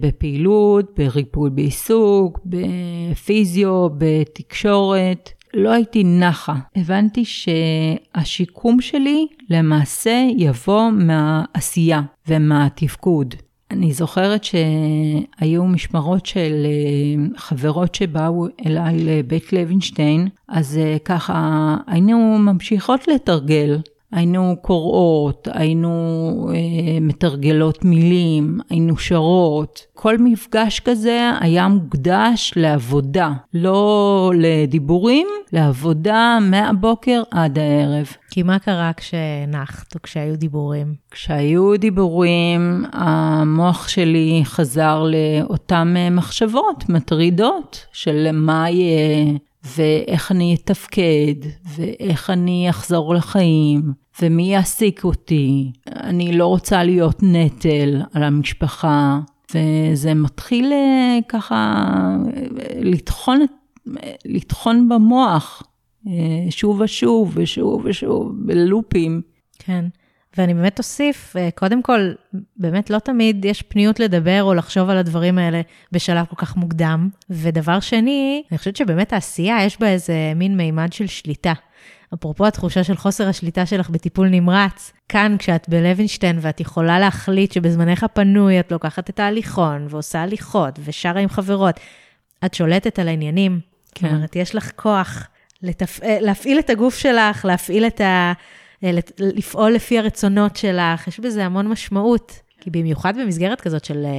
בפעילות, 0.00 0.90
בריפוי 0.96 1.50
בעיסוק, 1.50 2.40
בפיזיו, 2.46 3.88
בתקשורת. 3.98 5.30
לא 5.54 5.70
הייתי 5.70 6.04
נחה. 6.04 6.54
הבנתי 6.76 7.24
שהשיקום 7.24 8.80
שלי 8.80 9.26
למעשה 9.50 10.26
יבוא 10.36 10.90
מהעשייה 10.90 12.02
ומהתפקוד. 12.28 13.34
אני 13.70 13.92
זוכרת 13.92 14.44
שהיו 14.44 15.64
משמרות 15.64 16.26
של 16.26 16.66
אה, 16.66 17.38
חברות 17.38 17.94
שבאו 17.94 18.46
אליי 18.66 18.98
לבית 18.98 19.52
לוינשטיין, 19.52 20.28
אז 20.48 20.78
אה, 20.78 20.96
ככה 21.04 21.76
היינו 21.86 22.38
ממשיכות 22.38 23.08
לתרגל. 23.08 23.78
היינו 24.14 24.56
קוראות, 24.62 25.48
היינו 25.52 26.50
אה, 26.54 27.00
מתרגלות 27.00 27.84
מילים, 27.84 28.60
היינו 28.70 28.96
שרות. 28.96 29.80
כל 29.94 30.18
מפגש 30.18 30.80
כזה 30.80 31.30
היה 31.40 31.68
מוקדש 31.68 32.52
לעבודה, 32.56 33.32
לא 33.54 34.32
לדיבורים, 34.34 35.26
לעבודה 35.52 36.38
מהבוקר 36.40 37.22
עד 37.30 37.58
הערב. 37.58 38.06
כי 38.30 38.42
מה 38.42 38.58
קרה 38.58 38.92
כשנחת 38.96 39.94
או 39.94 40.02
כשהיו 40.02 40.36
דיבורים? 40.36 40.94
כשהיו 41.10 41.76
דיבורים, 41.76 42.84
המוח 42.92 43.88
שלי 43.88 44.40
חזר 44.44 45.04
לאותן 45.04 45.94
מחשבות 46.10 46.88
מטרידות 46.88 47.86
של 47.92 48.28
מה 48.32 48.70
יהיה. 48.70 49.38
ואיך 49.64 50.32
אני 50.32 50.54
אתפקד, 50.54 51.48
ואיך 51.76 52.30
אני 52.30 52.70
אחזור 52.70 53.14
לחיים, 53.14 53.92
ומי 54.22 54.52
יעסיק 54.52 55.04
אותי. 55.04 55.72
אני 55.86 56.38
לא 56.38 56.46
רוצה 56.46 56.84
להיות 56.84 57.22
נטל 57.22 58.02
על 58.12 58.22
המשפחה, 58.22 59.20
וזה 59.54 60.14
מתחיל 60.14 60.72
אה, 60.72 61.18
ככה 61.28 61.84
אה, 62.36 62.42
לטחון, 62.80 63.40
לטחון 64.24 64.88
במוח 64.88 65.62
אה, 66.06 66.46
שוב 66.50 66.80
ושוב 66.80 67.32
ושוב 67.34 67.82
ושוב, 67.84 68.32
בלופים. 68.46 69.22
כן. 69.58 69.84
ואני 70.38 70.54
באמת 70.54 70.78
אוסיף, 70.78 71.36
קודם 71.54 71.82
כל, 71.82 72.12
באמת 72.56 72.90
לא 72.90 72.98
תמיד 72.98 73.44
יש 73.44 73.62
פניות 73.62 74.00
לדבר 74.00 74.42
או 74.42 74.54
לחשוב 74.54 74.90
על 74.90 74.96
הדברים 74.96 75.38
האלה 75.38 75.60
בשלב 75.92 76.26
כל 76.26 76.36
כך 76.36 76.56
מוקדם. 76.56 77.08
ודבר 77.30 77.80
שני, 77.80 78.42
אני 78.50 78.58
חושבת 78.58 78.76
שבאמת 78.76 79.12
העשייה, 79.12 79.64
יש 79.64 79.80
בה 79.80 79.88
איזה 79.88 80.32
מין 80.36 80.56
מימד 80.56 80.92
של 80.92 81.06
שליטה. 81.06 81.52
אפרופו 82.14 82.46
התחושה 82.46 82.84
של 82.84 82.96
חוסר 82.96 83.28
השליטה 83.28 83.66
שלך 83.66 83.90
בטיפול 83.90 84.28
נמרץ, 84.28 84.92
כאן 85.08 85.36
כשאת 85.38 85.68
בלוינשטיין 85.68 86.38
ואת 86.40 86.60
יכולה 86.60 86.98
להחליט 86.98 87.52
שבזמנך 87.52 88.04
הפנוי 88.04 88.60
את 88.60 88.72
לוקחת 88.72 89.10
את 89.10 89.20
ההליכון 89.20 89.86
ועושה 89.90 90.22
הליכות 90.22 90.78
ושרה 90.84 91.20
עם 91.20 91.28
חברות, 91.28 91.80
את 92.44 92.54
שולטת 92.54 92.98
על 92.98 93.08
העניינים. 93.08 93.60
כן. 93.94 94.06
זאת 94.06 94.14
אומרת, 94.14 94.36
יש 94.36 94.54
לך 94.54 94.70
כוח 94.76 95.26
לתפ... 95.62 96.00
להפעיל 96.20 96.58
את 96.58 96.70
הגוף 96.70 96.98
שלך, 96.98 97.44
להפעיל 97.44 97.86
את 97.86 98.00
ה... 98.00 98.32
לפעול 99.18 99.72
לפי 99.72 99.98
הרצונות 99.98 100.56
שלך, 100.56 101.08
יש 101.08 101.20
בזה 101.20 101.44
המון 101.44 101.68
משמעות. 101.68 102.40
כי 102.60 102.70
במיוחד 102.70 103.16
במסגרת 103.18 103.60
כזאת 103.60 103.84
של 103.84 104.04
אה, 104.04 104.10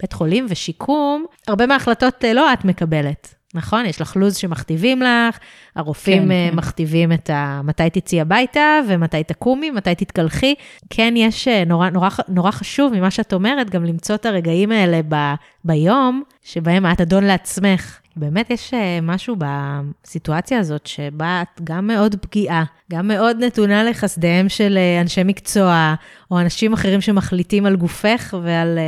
בית 0.00 0.12
חולים 0.12 0.46
ושיקום, 0.48 1.24
הרבה 1.48 1.66
מההחלטות 1.66 2.24
אה, 2.24 2.32
לא 2.32 2.52
את 2.52 2.64
מקבלת. 2.64 3.34
נכון? 3.54 3.86
יש 3.86 4.00
לך 4.00 4.16
לו"ז 4.16 4.36
שמכתיבים 4.36 5.02
לך, 5.02 5.38
הרופאים 5.76 6.22
כן, 6.22 6.50
כן. 6.50 6.56
מכתיבים 6.56 7.12
את 7.12 7.30
ה... 7.30 7.60
מתי 7.64 7.90
תצאי 7.90 8.20
הביתה 8.20 8.80
ומתי 8.88 9.24
תקומי, 9.24 9.70
מתי 9.70 9.94
תתקלחי. 9.94 10.54
כן, 10.90 11.14
יש 11.16 11.48
נורא, 11.66 11.90
נורא, 11.90 12.08
נורא 12.28 12.50
חשוב 12.50 12.92
ממה 12.94 13.10
שאת 13.10 13.32
אומרת, 13.32 13.70
גם 13.70 13.84
למצוא 13.84 14.14
את 14.14 14.26
הרגעים 14.26 14.72
האלה 14.72 15.00
ב, 15.08 15.34
ביום, 15.64 16.22
שבהם 16.42 16.86
את 16.86 17.00
אדון 17.00 17.24
לעצמך. 17.24 17.98
באמת 18.16 18.50
יש 18.50 18.74
משהו 19.02 19.36
בסיטואציה 19.38 20.58
הזאת, 20.58 20.86
שבה 20.86 21.42
את 21.42 21.60
גם 21.64 21.86
מאוד 21.86 22.16
פגיעה, 22.20 22.64
גם 22.92 23.08
מאוד 23.08 23.44
נתונה 23.44 23.84
לחסדיהם 23.84 24.48
של 24.48 24.78
אנשי 25.00 25.24
מקצוע, 25.24 25.94
או 26.30 26.40
אנשים 26.40 26.72
אחרים 26.72 27.00
שמחליטים 27.00 27.66
על 27.66 27.76
גופך 27.76 28.34
ועל 28.42 28.78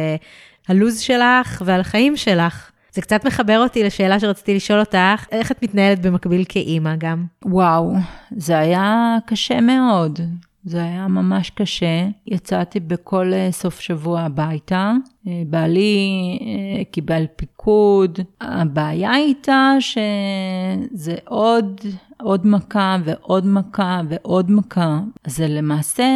הלו"ז 0.69 1.01
שלך 1.01 1.63
ועל 1.65 1.81
החיים 1.81 2.17
שלך. 2.17 2.71
זה 2.93 3.03
קצת 3.03 3.27
מחבר 3.27 3.59
אותי 3.63 3.85
לשאלה 3.85 4.21
שרציתי 4.21 4.55
לשאול 4.55 4.81
אותך, 4.81 5.25
איך 5.33 5.53
את 5.53 5.63
מתנהלת 5.63 6.03
במקביל 6.03 6.45
כאימא 6.49 6.97
גם? 6.99 7.25
וואו, 7.45 7.95
זה 8.37 8.59
היה 8.59 9.17
קשה 9.27 9.61
מאוד. 9.61 10.21
זה 10.69 10.83
היה 10.83 11.09
ממש 11.09 11.51
קשה. 11.51 12.09
יצאתי 12.27 12.81
בכל 12.81 13.33
אה, 13.33 13.49
סוף 13.53 13.81
שבוע 13.81 14.21
הביתה. 14.21 14.93
אה, 15.27 15.43
בעלי 15.47 16.39
אה, 16.41 16.85
קיבל 16.85 17.25
פיקוד. 17.37 18.19
הבעיה 18.41 19.11
הייתה 19.13 19.77
שזה 19.81 21.17
עוד, 21.25 21.81
עוד 22.23 22.47
מכה 22.47 22.97
ועוד 23.05 23.47
מכה 23.47 24.01
ועוד 24.09 24.51
מכה. 24.51 25.01
זה 25.27 25.49
למעשה 25.49 26.07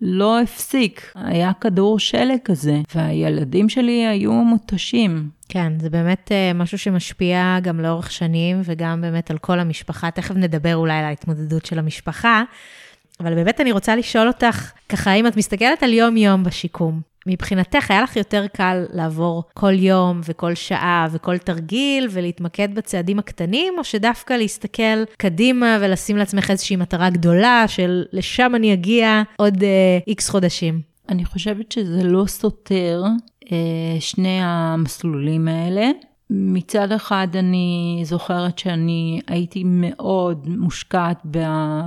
לא 0.00 0.40
הפסיק. 0.40 1.12
היה 1.14 1.52
כדור 1.60 1.98
שלג 1.98 2.38
כזה, 2.44 2.80
והילדים 2.94 3.68
שלי 3.68 4.06
היו 4.06 4.32
מותשים. 4.32 5.28
כן, 5.48 5.72
זה 5.78 5.90
באמת 5.90 6.32
משהו 6.54 6.78
שמשפיע 6.78 7.58
גם 7.62 7.80
לאורך 7.80 8.10
שנים 8.10 8.60
וגם 8.64 9.00
באמת 9.00 9.30
על 9.30 9.38
כל 9.38 9.60
המשפחה. 9.60 10.10
תכף 10.10 10.34
נדבר 10.36 10.76
אולי 10.76 10.98
על 10.98 11.04
ההתמודדות 11.04 11.66
של 11.66 11.78
המשפחה. 11.78 12.42
אבל 13.20 13.34
באמת 13.34 13.60
אני 13.60 13.72
רוצה 13.72 13.96
לשאול 13.96 14.28
אותך, 14.28 14.72
ככה, 14.88 15.12
אם 15.12 15.26
את 15.26 15.36
מסתכלת 15.36 15.82
על 15.82 15.92
יום-יום 15.92 16.44
בשיקום, 16.44 17.00
מבחינתך, 17.26 17.90
היה 17.90 18.02
לך 18.02 18.16
יותר 18.16 18.46
קל 18.46 18.84
לעבור 18.92 19.44
כל 19.54 19.72
יום 19.72 20.20
וכל 20.24 20.54
שעה 20.54 21.08
וכל 21.12 21.38
תרגיל 21.38 22.08
ולהתמקד 22.10 22.74
בצעדים 22.74 23.18
הקטנים, 23.18 23.74
או 23.78 23.84
שדווקא 23.84 24.34
להסתכל 24.34 25.04
קדימה 25.16 25.78
ולשים 25.80 26.16
לעצמך 26.16 26.50
איזושהי 26.50 26.76
מטרה 26.76 27.10
גדולה 27.10 27.64
של 27.68 28.04
לשם 28.12 28.52
אני 28.54 28.72
אגיע 28.72 29.22
עוד 29.36 29.64
איקס 30.06 30.28
uh, 30.28 30.32
חודשים? 30.32 30.80
אני 31.08 31.24
חושבת 31.24 31.72
שזה 31.72 32.04
לא 32.04 32.26
סותר 32.26 33.02
uh, 33.44 33.48
שני 34.00 34.38
המסלולים 34.42 35.48
האלה. 35.48 35.90
מצד 36.30 36.92
אחד 36.92 37.28
אני 37.34 38.00
זוכרת 38.04 38.58
שאני 38.58 39.20
הייתי 39.26 39.62
מאוד 39.66 40.48
מושקעת 40.48 41.18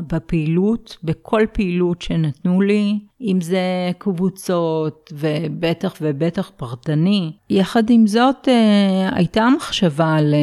בפעילות, 0.07 0.97
בכל 1.03 1.41
פעילות 1.53 2.01
שנתנו 2.01 2.61
לי, 2.61 2.99
אם 3.21 3.41
זה 3.41 3.91
קבוצות 3.97 5.13
ובטח 5.13 5.93
ובטח 6.01 6.51
פרטני. 6.57 7.31
יחד 7.49 7.89
עם 7.89 8.07
זאת 8.07 8.47
אה, 8.47 9.09
הייתה 9.15 9.47
מחשבה 9.57 10.15
על 10.15 10.33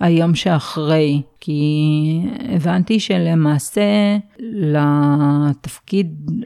היום 0.00 0.34
שאחרי, 0.34 1.22
כי 1.40 2.20
הבנתי 2.48 3.00
שלמעשה 3.00 4.16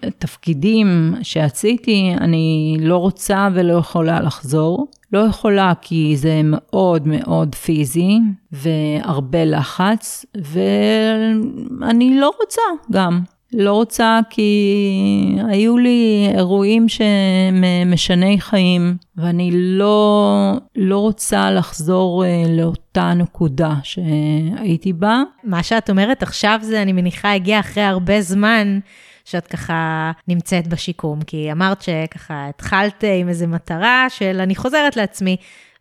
לתפקידים 0.02 1.14
שעשיתי 1.22 2.14
אני 2.20 2.76
לא 2.80 2.96
רוצה 2.96 3.48
ולא 3.54 3.72
יכולה 3.72 4.20
לחזור. 4.20 4.86
לא 5.12 5.18
יכולה 5.18 5.72
כי 5.80 6.16
זה 6.16 6.40
מאוד 6.44 7.08
מאוד 7.08 7.54
פיזי 7.54 8.18
והרבה 8.52 9.44
לחץ, 9.44 10.26
ואני 10.36 12.20
לא 12.20 12.32
רוצה 12.40 12.62
גם. 12.92 13.20
לא 13.56 13.72
רוצה 13.72 14.20
כי 14.30 15.38
היו 15.48 15.78
לי 15.78 16.28
אירועים 16.34 16.88
שהם 16.88 17.64
משני 17.86 18.40
חיים, 18.40 18.96
ואני 19.16 19.50
לא, 19.52 20.52
לא 20.76 20.98
רוצה 20.98 21.50
לחזור 21.50 22.24
אה, 22.24 22.42
לאותה 22.48 23.12
נקודה 23.14 23.74
שהייתי 23.82 24.92
בה. 24.92 25.22
מה 25.44 25.62
שאת 25.62 25.90
אומרת 25.90 26.22
עכשיו 26.22 26.58
זה, 26.62 26.82
אני 26.82 26.92
מניחה, 26.92 27.32
הגיע 27.32 27.60
אחרי 27.60 27.82
הרבה 27.82 28.20
זמן. 28.20 28.78
שאת 29.24 29.46
ככה 29.46 30.12
נמצאת 30.28 30.66
בשיקום? 30.68 31.22
כי 31.22 31.52
אמרת 31.52 31.82
שככה 31.82 32.48
התחלת 32.48 33.04
עם 33.20 33.28
איזו 33.28 33.48
מטרה 33.48 34.06
של 34.08 34.40
אני 34.40 34.54
חוזרת 34.54 34.96
לעצמי, 34.96 35.36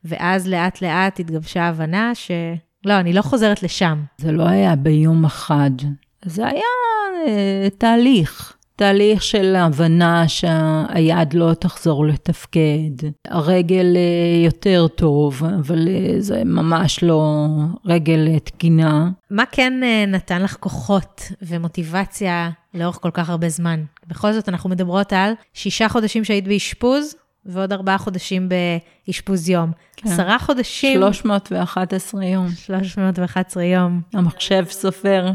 ואז 0.06 0.48
לאט 0.48 0.82
לאט 0.82 1.20
התגבשה 1.20 1.68
הבנה 1.68 2.12
שלא, 2.16 3.00
אני 3.00 3.14
לא 3.14 3.22
חוזרת 3.22 3.64
לשם. 3.64 4.04
זה 4.18 4.32
לא 4.32 4.48
היה 4.48 4.76
ביום 4.76 5.26
אחד, 5.26 5.72
זה 6.26 6.48
היה 6.48 6.62
אה, 7.28 7.68
תהליך. 7.78 8.54
תהליך 8.76 9.24
של 9.24 9.56
הבנה 9.56 10.28
שהיד 10.28 11.34
לא 11.34 11.54
תחזור 11.54 12.06
לתפקד, 12.06 13.08
הרגל 13.28 13.96
אה, 13.96 14.46
יותר 14.46 14.88
טוב, 14.88 15.44
אבל 15.44 15.88
אה, 15.88 16.16
זה 16.20 16.44
ממש 16.46 17.04
לא 17.04 17.48
רגל 17.86 18.40
תקינה. 18.40 19.10
מה 19.30 19.44
כן 19.52 19.74
נתן 20.08 20.42
לך 20.42 20.58
כוחות 20.60 21.22
ומוטיבציה 21.42 22.50
לאורך 22.74 23.00
כל 23.02 23.12
כך 23.14 23.30
הרבה 23.30 23.50
זמן? 23.50 23.84
בכל 24.08 24.34
זאת, 24.34 24.50
אנחנו 24.50 24.70
מדברות 24.70 25.14
על 25.14 25.34
שישה 25.54 25.90
חודשים 25.90 26.24
שהיית 26.24 26.48
באשפוז, 26.48 27.16
ועוד 27.46 27.74
ארבעה 27.74 27.98
חודשים 27.98 28.50
באשפוז 28.50 29.50
יום. 29.50 29.72
כן. 29.96 30.10
עשרה 30.10 30.40
חודשים... 30.40 31.00
311 31.00 32.26
יום. 32.26 32.48
311 32.50 33.64
יום. 33.64 34.02
המחשב 34.14 34.66
סופר. 34.70 35.26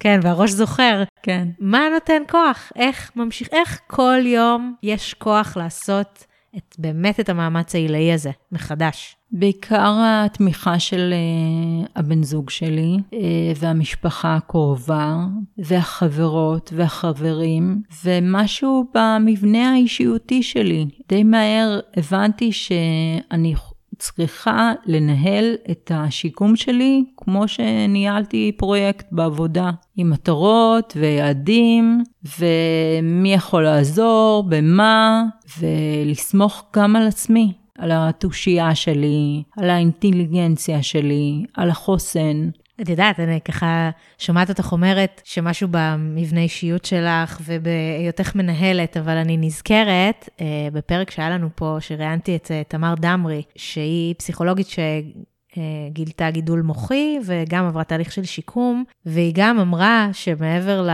כן, 0.00 0.20
והראש 0.22 0.50
זוכר. 0.50 1.02
כן. 1.22 1.48
מה 1.60 1.80
נותן 1.94 2.22
כוח? 2.30 2.72
איך 2.76 3.10
ממשיך, 3.16 3.48
איך 3.52 3.80
כל 3.86 4.18
יום 4.24 4.74
יש 4.82 5.14
כוח 5.14 5.56
לעשות 5.56 6.26
את, 6.56 6.76
באמת 6.78 7.20
את 7.20 7.28
המאמץ 7.28 7.74
העילאי 7.74 8.12
הזה 8.12 8.30
מחדש? 8.52 9.16
בעיקר 9.32 9.94
התמיכה 10.04 10.78
של 10.78 11.14
uh, 11.14 11.88
הבן 11.96 12.22
זוג 12.22 12.50
שלי 12.50 12.96
uh, 12.98 13.14
והמשפחה 13.56 14.36
הקרובה 14.36 15.16
והחברות 15.58 16.72
והחברים 16.76 17.82
ומשהו 18.04 18.84
במבנה 18.94 19.72
האישיותי 19.72 20.42
שלי. 20.42 20.86
די 21.08 21.24
מהר 21.24 21.80
הבנתי 21.96 22.52
שאני 22.52 23.54
צריכה 23.98 24.72
לנהל 24.86 25.54
את 25.70 25.90
השיקום 25.94 26.56
שלי 26.56 27.04
כמו 27.16 27.48
שניהלתי 27.48 28.52
פרויקט 28.56 29.06
בעבודה, 29.12 29.70
עם 29.96 30.10
מטרות 30.10 30.92
ויעדים, 30.96 32.02
ומי 32.38 33.34
יכול 33.34 33.62
לעזור, 33.62 34.44
במה, 34.48 35.24
ולסמוך 35.58 36.64
גם 36.76 36.96
על 36.96 37.06
עצמי, 37.06 37.52
על 37.78 37.90
התושייה 37.92 38.74
שלי, 38.74 39.42
על 39.56 39.70
האינטליגנציה 39.70 40.82
שלי, 40.82 41.44
על 41.54 41.70
החוסן. 41.70 42.48
את 42.80 42.88
יודעת, 42.88 43.20
אני 43.20 43.40
ככה 43.40 43.90
שומעת 44.18 44.48
אותך 44.48 44.72
אומרת 44.72 45.22
שמשהו 45.24 45.68
במבנה 45.70 46.40
אישיות 46.40 46.84
שלך 46.84 47.40
ובהיותך 47.44 48.34
מנהלת, 48.34 48.96
אבל 48.96 49.16
אני 49.16 49.36
נזכרת 49.36 50.28
אה, 50.40 50.68
בפרק 50.72 51.10
שהיה 51.10 51.30
לנו 51.30 51.48
פה, 51.54 51.76
שראיינתי 51.80 52.36
את 52.36 52.50
אה, 52.50 52.62
תמר 52.68 52.94
דמרי, 53.00 53.42
שהיא 53.56 54.14
פסיכולוגית 54.18 54.66
שגילתה 54.68 56.30
גידול 56.30 56.62
מוחי 56.62 57.18
וגם 57.24 57.66
עברה 57.66 57.84
תהליך 57.84 58.12
של 58.12 58.24
שיקום, 58.24 58.84
והיא 59.06 59.32
גם 59.36 59.58
אמרה 59.58 60.08
שמעבר 60.12 60.88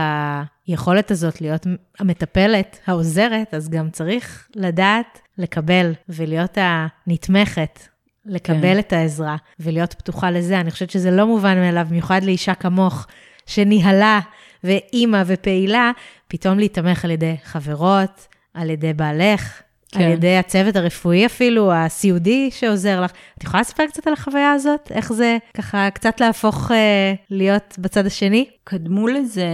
ליכולת 0.67 1.11
הזאת 1.11 1.41
להיות 1.41 1.67
המטפלת, 1.99 2.79
העוזרת, 2.87 3.53
אז 3.53 3.69
גם 3.69 3.89
צריך 3.89 4.47
לדעת 4.55 5.19
לקבל 5.37 5.93
ולהיות 6.09 6.57
הנתמכת 6.61 7.92
לקבל 8.25 8.73
כן. 8.73 8.79
את 8.79 8.93
העזרה 8.93 9.35
ולהיות 9.59 9.93
פתוחה 9.93 10.31
לזה. 10.31 10.59
אני 10.59 10.71
חושבת 10.71 10.89
שזה 10.89 11.11
לא 11.11 11.27
מובן 11.27 11.57
מאליו, 11.57 11.87
במיוחד 11.89 12.23
לאישה 12.23 12.55
כמוך, 12.55 13.07
שניהלה 13.45 14.19
ואימא 14.63 15.23
ופעילה, 15.25 15.91
פתאום 16.27 16.59
להיתמך 16.59 17.05
על 17.05 17.11
ידי 17.11 17.35
חברות, 17.43 18.27
על 18.53 18.69
ידי 18.69 18.93
בעלך, 18.93 19.61
כן. 19.91 20.01
על 20.01 20.11
ידי 20.11 20.37
הצוות 20.37 20.75
הרפואי 20.75 21.25
אפילו, 21.25 21.73
הסיעודי 21.73 22.49
שעוזר 22.51 23.01
לך. 23.01 23.11
את 23.37 23.43
יכולה 23.43 23.61
לספר 23.61 23.87
קצת 23.87 24.07
על 24.07 24.13
החוויה 24.13 24.51
הזאת? 24.51 24.91
איך 24.91 25.13
זה 25.13 25.37
ככה 25.53 25.89
קצת 25.89 26.21
להפוך 26.21 26.71
אה, 26.71 27.13
להיות 27.29 27.75
בצד 27.79 28.05
השני? 28.05 28.45
קדמו 28.63 29.07
לזה 29.07 29.47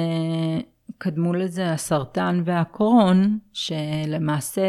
קדמו 0.98 1.34
לזה 1.34 1.72
הסרטן 1.72 2.42
והקרון, 2.46 3.38
שלמעשה 3.54 4.62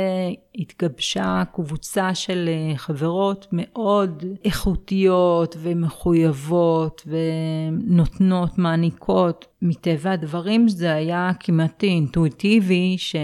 התגבשה 0.54 1.42
קבוצה 1.54 2.14
של 2.14 2.48
אה, 2.48 2.76
חברות 2.76 3.46
מאוד 3.52 4.24
איכותיות 4.44 5.56
ומחויבות 5.58 7.06
ונותנות, 7.06 8.58
מעניקות. 8.58 9.46
מטבע 9.62 10.10
הדברים 10.10 10.68
זה 10.68 10.92
היה 10.94 11.30
כמעט 11.40 11.82
אינטואיטיבי 11.82 12.96
ש... 12.98 13.16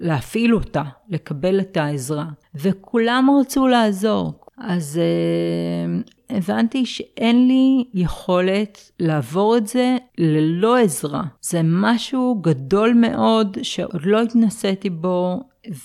להפעיל 0.00 0.54
אותה, 0.54 0.82
לקבל 1.08 1.60
את 1.60 1.76
העזרה. 1.76 2.26
וכולם 2.54 3.30
רצו 3.40 3.66
לעזור. 3.66 4.32
אז 4.58 4.98
אה, 4.98 6.00
הבנתי 6.30 6.86
שאין 6.86 7.48
לי 7.48 7.84
יכולת 7.94 8.90
לעבור 9.00 9.56
את 9.56 9.66
זה 9.66 9.96
ללא 10.18 10.78
עזרה. 10.78 11.22
זה 11.40 11.60
משהו 11.64 12.38
גדול 12.40 12.94
מאוד 12.94 13.56
שעוד 13.62 14.02
לא 14.04 14.22
התנסיתי 14.22 14.90
בו 14.90 15.40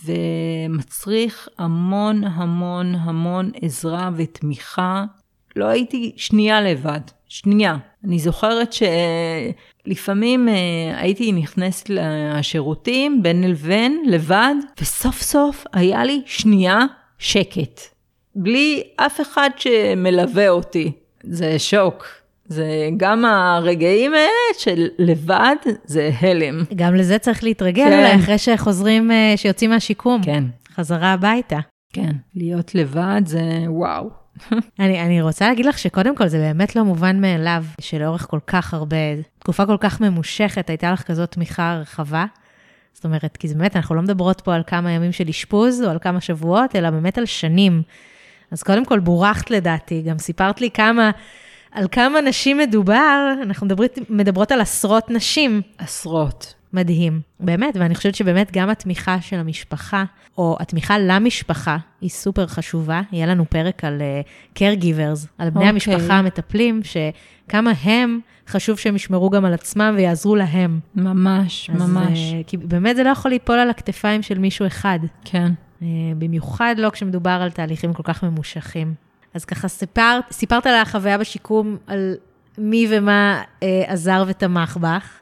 ומצריך 0.05 1.47
המון 1.57 2.23
המון 2.23 2.95
המון 2.95 3.51
עזרה 3.61 4.09
ותמיכה. 4.15 5.05
לא 5.55 5.65
הייתי 5.65 6.13
שנייה 6.15 6.61
לבד, 6.61 6.99
שנייה. 7.27 7.77
אני 8.03 8.19
זוכרת 8.19 8.73
שלפעמים 9.85 10.49
אה, 10.49 10.53
הייתי 10.95 11.31
נכנסת 11.31 11.89
לשירותים 11.89 13.23
בין 13.23 13.43
לבין 13.43 14.03
לבד, 14.05 14.55
וסוף 14.81 15.21
סוף 15.21 15.65
היה 15.73 16.03
לי 16.03 16.21
שנייה 16.25 16.79
שקט. 17.19 17.92
בלי 18.35 18.83
אף 18.95 19.21
אחד 19.21 19.49
שמלווה 19.57 20.49
אותי. 20.49 20.91
זה 21.23 21.59
שוק. 21.59 22.05
זה 22.47 22.89
גם 22.97 23.25
הרגעים 23.25 24.13
האלה 24.13 24.59
של 24.59 24.87
לבד, 24.99 25.55
זה 25.85 26.11
הלם. 26.21 26.63
גם 26.75 26.95
לזה 26.95 27.17
צריך 27.17 27.43
להתרגל 27.43 27.85
כן. 27.85 27.99
אולי 27.99 28.15
אחרי 28.15 28.37
שחוזרים, 28.37 29.11
אה, 29.11 29.33
שיוצאים 29.35 29.69
מהשיקום. 29.69 30.23
כן. 30.23 30.43
חזרה 30.75 31.13
הביתה. 31.13 31.59
כן, 31.93 32.11
להיות 32.35 32.75
לבד 32.75 33.21
זה 33.25 33.41
וואו. 33.67 34.09
אני, 34.79 35.01
אני 35.01 35.21
רוצה 35.21 35.47
להגיד 35.47 35.65
לך 35.65 35.79
שקודם 35.79 36.15
כל 36.15 36.27
זה 36.27 36.37
באמת 36.37 36.75
לא 36.75 36.83
מובן 36.83 37.21
מאליו 37.21 37.63
שלאורך 37.81 38.27
כל 38.29 38.39
כך 38.47 38.73
הרבה, 38.73 38.97
תקופה 39.39 39.65
כל 39.65 39.77
כך 39.79 40.01
ממושכת, 40.01 40.69
הייתה 40.69 40.91
לך 40.91 41.03
כזאת 41.03 41.31
תמיכה 41.31 41.77
רחבה. 41.81 42.25
זאת 42.93 43.05
אומרת, 43.05 43.37
כי 43.37 43.47
זה 43.47 43.55
באמת, 43.55 43.75
אנחנו 43.75 43.95
לא 43.95 44.01
מדברות 44.01 44.41
פה 44.41 44.55
על 44.55 44.63
כמה 44.67 44.91
ימים 44.91 45.11
של 45.11 45.27
אשפוז 45.29 45.81
או 45.83 45.89
על 45.89 45.99
כמה 45.99 46.21
שבועות, 46.21 46.75
אלא 46.75 46.89
באמת 46.89 47.17
על 47.17 47.25
שנים 47.25 47.81
אז 48.53 48.63
קודם 48.63 48.85
כל 48.85 48.99
בורכת 48.99 49.51
לדעתי, 49.51 50.01
גם 50.01 50.17
סיפרת 50.17 50.61
לי 50.61 50.71
כמה, 50.71 51.11
על 51.71 51.87
כמה 51.91 52.21
נשים 52.21 52.57
מדובר, 52.57 53.33
אנחנו 53.41 53.65
מדברות, 53.65 53.91
מדברות 54.09 54.51
על 54.51 54.61
עשרות 54.61 55.09
נשים. 55.09 55.61
עשרות. 55.77 56.53
מדהים, 56.73 57.21
באמת, 57.39 57.75
ואני 57.79 57.95
חושבת 57.95 58.15
שבאמת 58.15 58.51
גם 58.51 58.69
התמיכה 58.69 59.21
של 59.21 59.35
המשפחה, 59.35 60.03
או 60.37 60.57
התמיכה 60.59 60.99
למשפחה, 60.99 61.77
היא 62.01 62.09
סופר 62.09 62.47
חשובה. 62.47 63.01
יהיה 63.11 63.25
לנו 63.25 63.45
פרק 63.49 63.83
על 63.83 64.01
uh, 64.01 64.57
caregivers, 64.59 65.27
על 65.37 65.49
בני 65.49 65.63
okay. 65.63 65.67
אוקיי. 65.67 65.69
המשפחה 65.69 66.13
המטפלים, 66.13 66.81
שכמה 66.83 67.71
הם, 67.83 68.19
חשוב 68.47 68.79
שהם 68.79 68.95
ישמרו 68.95 69.29
גם 69.29 69.45
על 69.45 69.53
עצמם 69.53 69.93
ויעזרו 69.97 70.35
להם. 70.35 70.79
ממש, 70.95 71.69
אז, 71.69 71.81
ממש. 71.81 72.19
Uh, 72.31 72.47
כי 72.47 72.57
באמת 72.57 72.95
זה 72.95 73.03
לא 73.03 73.09
יכול 73.09 73.31
ליפול 73.31 73.59
על 73.59 73.69
הכתפיים 73.69 74.21
של 74.21 74.39
מישהו 74.39 74.67
אחד. 74.67 74.99
כן. 75.25 75.51
אה, 75.81 75.87
במיוחד 76.17 76.75
לא 76.77 76.89
כשמדובר 76.89 77.39
על 77.41 77.51
תהליכים 77.51 77.93
כל 77.93 78.03
כך 78.03 78.23
ממושכים. 78.23 78.93
אז 79.33 79.45
ככה 79.45 79.67
סיפרת, 79.67 80.23
סיפרת 80.31 80.65
על 80.65 80.75
החוויה 80.75 81.17
בשיקום, 81.17 81.77
על 81.87 82.15
מי 82.57 82.87
ומה 82.89 83.41
אה, 83.63 83.83
עזר 83.87 84.23
ותמך 84.27 84.77
בך, 84.77 85.19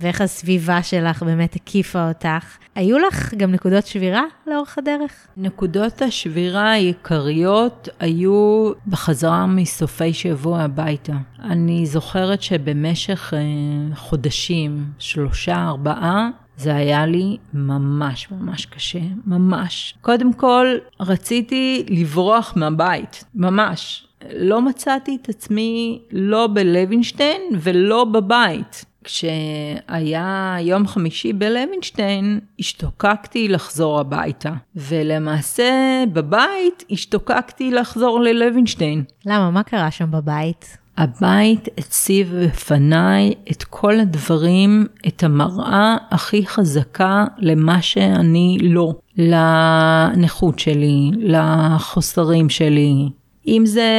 ואיך 0.00 0.20
הסביבה 0.20 0.82
שלך 0.82 1.22
באמת 1.22 1.56
הקיפה 1.56 2.08
אותך. 2.08 2.56
היו 2.74 2.98
לך 2.98 3.34
גם 3.34 3.52
נקודות 3.52 3.86
שבירה 3.86 4.22
לאורך 4.46 4.78
הדרך? 4.78 5.12
נקודות 5.36 6.02
השבירה 6.02 6.72
העיקריות 6.72 7.88
היו 8.00 8.72
בחזרה 8.86 9.46
מסופי 9.46 10.12
שבוע 10.12 10.60
הביתה. 10.60 11.12
אני 11.42 11.86
זוכרת 11.86 12.42
שבמשך 12.42 13.34
אה, 13.36 13.96
חודשים, 13.96 14.84
שלושה, 14.98 15.64
ארבעה, 15.68 16.28
זה 16.56 16.74
היה 16.74 17.06
לי 17.06 17.36
ממש 17.54 18.28
ממש 18.30 18.66
קשה, 18.66 19.00
ממש. 19.26 19.94
קודם 20.00 20.32
כל, 20.32 20.66
רציתי 21.00 21.84
לברוח 21.88 22.52
מהבית, 22.56 23.24
ממש. 23.34 24.06
לא 24.34 24.62
מצאתי 24.62 25.18
את 25.22 25.28
עצמי 25.28 26.00
לא 26.12 26.48
בלוינשטיין 26.54 27.42
ולא 27.60 28.04
בבית. 28.04 28.84
כשהיה 29.04 30.56
יום 30.60 30.86
חמישי 30.86 31.32
בלוינשטיין, 31.32 32.40
השתוקקתי 32.60 33.48
לחזור 33.48 34.00
הביתה. 34.00 34.52
ולמעשה, 34.76 36.04
בבית 36.12 36.84
השתוקקתי 36.90 37.70
לחזור 37.70 38.20
ללוינשטיין. 38.20 39.04
למה? 39.26 39.50
מה 39.50 39.62
קרה 39.62 39.90
שם 39.90 40.10
בבית? 40.10 40.81
הבית 40.98 41.68
הציב 41.78 42.34
בפניי 42.44 43.34
את 43.50 43.64
כל 43.64 44.00
הדברים, 44.00 44.86
את 45.08 45.24
המראה 45.24 45.96
הכי 46.10 46.46
חזקה 46.46 47.24
למה 47.38 47.82
שאני 47.82 48.58
לא, 48.62 48.94
לנכות 49.18 50.58
שלי, 50.58 51.10
לחוסרים 51.18 52.48
שלי. 52.48 53.08
אם 53.48 53.62
זה 53.66 53.90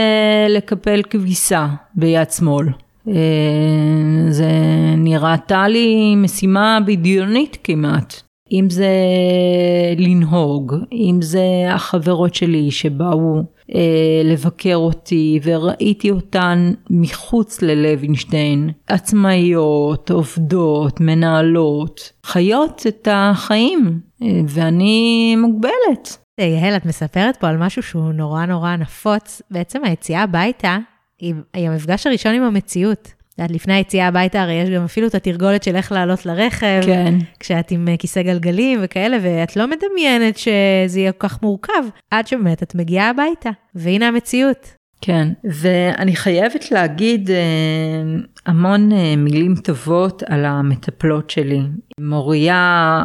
לקפל 0.49 1.01
כביסה 1.09 1.67
ביד 1.95 2.31
שמאל. 2.31 2.67
אה, 3.07 3.13
זה 4.29 4.51
נראתה 4.97 5.67
לי 5.67 6.15
משימה 6.15 6.79
בדיונית 6.85 7.57
כמעט. 7.63 8.21
אם 8.51 8.69
זה 8.69 8.89
לנהוג, 9.97 10.75
אם 10.91 11.17
זה 11.21 11.41
החברות 11.69 12.35
שלי 12.35 12.71
שבאו 12.71 13.41
לבקר 14.23 14.75
אותי 14.75 15.39
וראיתי 15.43 16.11
אותן 16.11 16.73
מחוץ 16.89 17.61
ללוינשטיין, 17.61 18.69
עצמאיות, 18.87 20.11
עובדות, 20.11 20.99
מנהלות, 20.99 22.11
חיות 22.25 22.83
את 22.87 23.07
החיים 23.11 23.99
אה, 24.21 24.27
ואני 24.47 25.35
מוגבלת. 25.35 26.17
יהל, 26.37 26.75
את 26.75 26.85
מספרת 26.85 27.37
פה 27.37 27.47
על 27.47 27.57
משהו 27.57 27.83
שהוא 27.83 28.11
נורא 28.11 28.45
נורא 28.45 28.75
נפוץ. 28.75 29.41
בעצם 29.51 29.83
היציאה 29.83 30.23
הביתה 30.23 30.77
היא 31.19 31.33
המפגש 31.53 32.07
הראשון 32.07 32.33
עם 32.33 32.43
המציאות. 32.43 33.13
את 33.33 33.39
יודעת, 33.39 33.51
לפני 33.51 33.73
היציאה 33.73 34.07
הביתה 34.07 34.41
הרי 34.41 34.53
יש 34.53 34.69
גם 34.69 34.83
אפילו 34.83 35.07
את 35.07 35.15
התרגולת 35.15 35.63
של 35.63 35.75
איך 35.75 35.91
לעלות 35.91 36.25
לרכב, 36.25 36.81
כן. 36.85 37.13
כשאת 37.39 37.71
עם 37.71 37.87
אה, 37.87 37.97
כיסא 37.97 38.21
גלגלים 38.21 38.79
וכאלה, 38.83 39.17
ואת 39.21 39.55
לא 39.55 39.67
מדמיינת 39.67 40.37
שזה 40.37 40.99
יהיה 40.99 41.11
כל 41.11 41.27
כך 41.27 41.41
מורכב, 41.41 41.83
עד 42.11 42.27
שבאמת 42.27 42.63
את 42.63 42.75
מגיעה 42.75 43.09
הביתה, 43.09 43.49
והנה 43.75 44.07
המציאות. 44.07 44.82
כן, 45.05 45.27
ואני 45.43 46.15
חייבת 46.15 46.71
להגיד 46.71 47.31
אה, 47.31 47.35
המון 48.45 48.91
אה, 48.91 49.15
מילים 49.17 49.55
טובות 49.55 50.23
על 50.23 50.45
המטפלות 50.45 51.29
שלי. 51.29 51.59
מוריה 51.99 52.55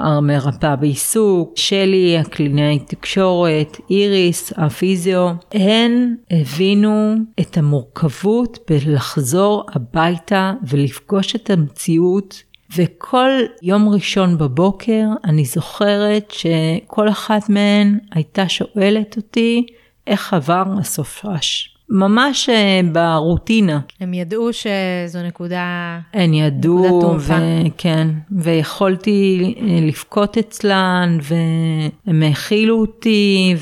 המרפאה 0.02 0.76
בעיסוק, 0.76 1.52
שלי 1.56 2.18
הקלינאי 2.18 2.78
תקשורת, 2.78 3.76
איריס 3.90 4.52
הפיזיו, 4.56 5.30
הן 5.54 6.14
הבינו 6.30 7.14
את 7.40 7.58
המורכבות 7.58 8.58
בלחזור 8.70 9.64
הביתה 9.72 10.52
ולפגוש 10.68 11.36
את 11.36 11.50
המציאות 11.50 12.42
וכל 12.76 13.30
יום 13.62 13.88
ראשון 13.88 14.38
בבוקר 14.38 15.04
אני 15.24 15.44
זוכרת 15.44 16.30
שכל 16.30 17.08
אחת 17.08 17.48
מהן 17.48 17.98
הייתה 18.12 18.48
שואלת 18.48 19.16
אותי 19.16 19.66
איך 20.06 20.34
עבר 20.34 20.64
הסופש. 20.80 21.77
ממש 21.90 22.48
אה, 22.48 22.80
ברוטינה. 22.92 23.80
הם 24.00 24.14
ידעו 24.14 24.48
שזו 24.52 25.22
נקודה... 25.26 25.98
הן 26.12 26.34
ידעו. 26.34 27.16
וכן, 27.18 28.08
ויכולתי 28.30 29.54
אה, 29.60 29.86
לבכות 29.86 30.38
אצלן, 30.38 31.18
והם 31.22 32.22
האכילו 32.22 32.80
אותי, 32.80 33.54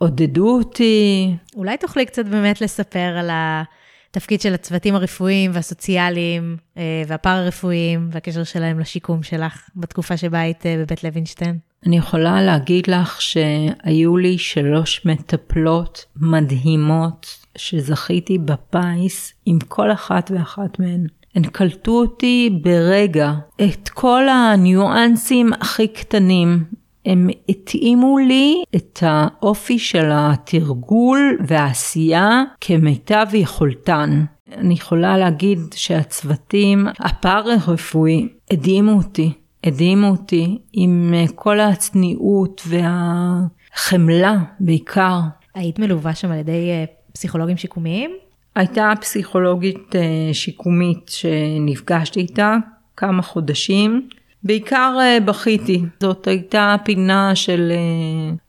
ועודדו 0.00 0.56
אותי. 0.58 1.34
אולי 1.56 1.76
תוכלי 1.76 2.06
קצת 2.06 2.26
באמת 2.26 2.60
לספר 2.60 3.16
על 3.18 3.30
התפקיד 3.32 4.40
של 4.40 4.54
הצוותים 4.54 4.94
הרפואיים 4.94 5.50
והסוציאליים 5.54 6.56
אה, 6.76 7.02
והפארה-רפואיים 7.06 8.08
והקשר 8.12 8.44
שלהם 8.44 8.78
לשיקום 8.78 9.22
שלך 9.22 9.68
בתקופה 9.76 10.16
שבה 10.16 10.40
היית 10.40 10.64
בבית 10.66 11.04
לוינשטיין. 11.04 11.69
אני 11.86 11.96
יכולה 11.96 12.42
להגיד 12.42 12.86
לך 12.88 13.22
שהיו 13.22 14.16
לי 14.16 14.38
שלוש 14.38 15.06
מטפלות 15.06 16.04
מדהימות 16.16 17.26
שזכיתי 17.56 18.38
בפיס 18.38 19.32
עם 19.46 19.58
כל 19.68 19.92
אחת 19.92 20.30
ואחת 20.34 20.78
מהן. 20.78 21.06
הן 21.34 21.42
קלטו 21.42 21.92
אותי 22.00 22.58
ברגע, 22.62 23.32
את 23.62 23.88
כל 23.88 24.28
הניואנסים 24.28 25.52
הכי 25.52 25.88
קטנים. 25.88 26.64
הם 27.06 27.28
התאימו 27.48 28.18
לי 28.18 28.62
את 28.76 28.98
האופי 29.02 29.78
של 29.78 30.10
התרגול 30.12 31.38
והעשייה 31.46 32.42
כמיטב 32.60 33.26
יכולתן. 33.32 34.24
אני 34.52 34.74
יכולה 34.74 35.18
להגיד 35.18 35.58
שהצוותים 35.74 36.86
הפארה-רפואי 36.98 38.28
הדהימו 38.50 38.92
אותי. 38.92 39.32
הדהימו 39.64 40.06
אותי 40.06 40.58
עם 40.72 41.14
אה, 41.14 41.24
כל 41.34 41.60
הצניעות 41.60 42.62
והחמלה 42.66 44.36
בעיקר. 44.60 45.20
היית 45.54 45.78
מלווה 45.78 46.14
שם 46.14 46.30
על 46.30 46.38
ידי 46.38 46.70
אה, 46.70 46.84
פסיכולוגים 47.12 47.56
שיקומיים? 47.56 48.10
הייתה 48.54 48.92
פסיכולוגית 49.00 49.96
אה, 49.96 50.34
שיקומית 50.34 51.08
שנפגשתי 51.08 52.20
איתה 52.20 52.56
כמה 52.96 53.22
חודשים. 53.22 54.08
בעיקר 54.42 54.98
בכיתי. 55.24 55.82
זאת 56.00 56.26
הייתה 56.26 56.76
פינה 56.84 57.34
של 57.34 57.72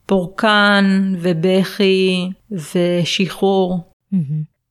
פורקן 0.06 1.14
ובכי 1.22 2.30
ושחרור. 2.52 3.94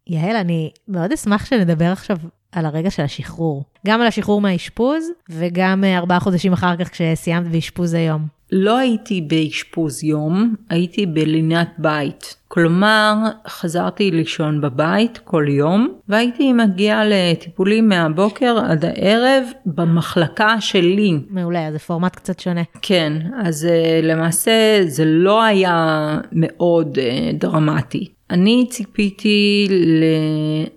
יעל, 0.07 0.37
אני 0.37 0.71
מאוד 0.89 1.13
אשמח 1.13 1.47
שנדבר 1.47 1.85
עכשיו 1.93 2.17
על 2.53 2.67
הרגע 2.67 2.91
של 2.91 3.03
השחרור. 3.03 3.65
גם 3.87 4.01
על 4.01 4.07
השחרור 4.07 4.41
מהאשפוז, 4.41 5.05
וגם 5.31 5.85
אה, 5.85 5.99
ארבעה 5.99 6.21
חודשים 6.21 6.53
אחר 6.53 6.77
כך 6.77 6.91
כשסיימת 6.91 7.49
באשפוז 7.49 7.95
היום. 7.95 8.41
לא 8.53 8.79
הייתי 8.79 9.21
באשפוז 9.21 10.05
יום, 10.05 10.55
הייתי 10.71 11.07
בלינת 11.07 11.69
בית. 11.79 12.37
כלומר, 12.49 13.15
חזרתי 13.49 14.11
לישון 14.11 14.61
בבית 14.61 15.19
כל 15.25 15.47
יום, 15.49 15.89
והייתי 16.09 16.53
מגיעה 16.53 17.03
לטיפולים 17.05 17.89
מהבוקר 17.89 18.59
עד 18.59 18.85
הערב 18.85 19.45
במחלקה 19.67 20.61
שלי. 20.61 21.19
מעולה, 21.31 21.73
זה 21.73 21.79
פורמט 21.79 22.17
קצת 22.17 22.41
שונה. 22.41 22.63
כן, 22.83 23.13
אז 23.45 23.67
אה, 23.67 24.01
למעשה 24.03 24.81
זה 24.87 25.05
לא 25.05 25.43
היה 25.43 26.19
מאוד 26.33 26.99
אה, 26.99 27.31
דרמטי. 27.35 28.09
אני 28.31 28.67
ציפיתי 28.71 29.69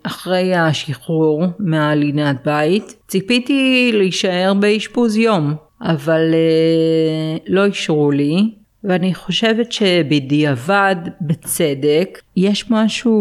אחרי 0.04 0.56
השחרור 0.56 1.46
מהלינת 1.60 2.36
בית, 2.46 2.96
ציפיתי 3.08 3.92
להישאר 3.94 4.54
באשפוז 4.60 5.18
יום, 5.18 5.54
אבל 5.82 6.34
אה, 6.34 7.38
לא 7.48 7.66
אישרו 7.66 8.12
לי, 8.12 8.52
ואני 8.84 9.14
חושבת 9.14 9.72
שבדיעבד, 9.72 10.96
בצדק, 11.22 12.22
יש 12.36 12.72
משהו 12.72 13.20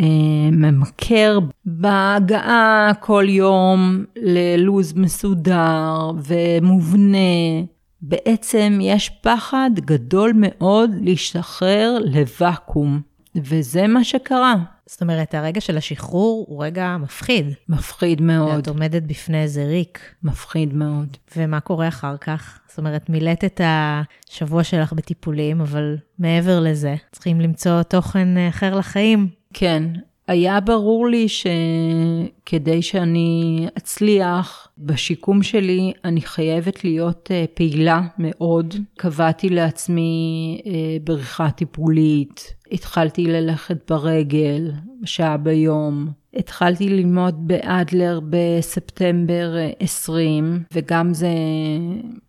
אה, 0.00 0.50
ממכר 0.52 1.38
בהגעה 1.64 2.92
כל 3.00 3.24
יום 3.28 4.04
ללוז 4.16 4.92
מסודר 4.96 6.10
ומובנה. 6.24 7.62
בעצם 8.02 8.78
יש 8.82 9.10
פחד 9.22 9.70
גדול 9.74 10.32
מאוד 10.34 10.90
להשתחרר 11.00 11.98
לוואקום, 12.04 13.00
וזה 13.36 13.86
מה 13.86 14.04
שקרה. 14.04 14.54
זאת 14.86 15.02
אומרת, 15.02 15.34
הרגע 15.34 15.60
של 15.60 15.76
השחרור 15.76 16.46
הוא 16.48 16.64
רגע 16.64 16.96
מפחיד. 17.00 17.46
מפחיד 17.68 18.20
מאוד, 18.20 18.58
את 18.58 18.68
עומדת 18.68 19.02
בפני 19.02 19.42
איזה 19.42 19.64
ריק, 19.64 20.14
מפחיד 20.22 20.74
מאוד. 20.74 21.16
ומה 21.36 21.60
קורה 21.60 21.88
אחר 21.88 22.16
כך? 22.16 22.60
זאת 22.68 22.78
אומרת, 22.78 23.10
מילאת 23.10 23.44
את 23.44 23.60
השבוע 23.64 24.64
שלך 24.64 24.92
בטיפולים, 24.92 25.60
אבל 25.60 25.96
מעבר 26.18 26.60
לזה, 26.60 26.94
צריכים 27.12 27.40
למצוא 27.40 27.82
תוכן 27.82 28.28
אחר 28.48 28.74
לחיים. 28.78 29.28
כן, 29.54 29.82
היה 30.28 30.60
ברור 30.60 31.08
לי 31.08 31.26
שכדי 31.28 32.82
שאני 32.82 33.66
אצליח 33.78 34.68
בשיקום 34.78 35.42
שלי, 35.42 35.92
אני 36.04 36.20
חייבת 36.20 36.84
להיות 36.84 37.28
אה, 37.30 37.44
פעילה 37.54 38.02
מאוד. 38.18 38.74
קבעתי 38.96 39.48
לעצמי 39.48 40.60
אה, 40.66 40.72
בריחה 41.04 41.50
טיפולית, 41.50 42.54
התחלתי 42.72 43.24
ללכת 43.24 43.90
ברגל, 43.90 44.72
שעה 45.04 45.36
ביום. 45.36 46.08
התחלתי 46.34 46.88
ללמוד 46.88 47.48
באדלר 47.48 48.20
בספטמבר 48.30 49.56
אה, 49.56 49.70
20, 49.80 50.62
וגם 50.72 51.14
זה 51.14 51.28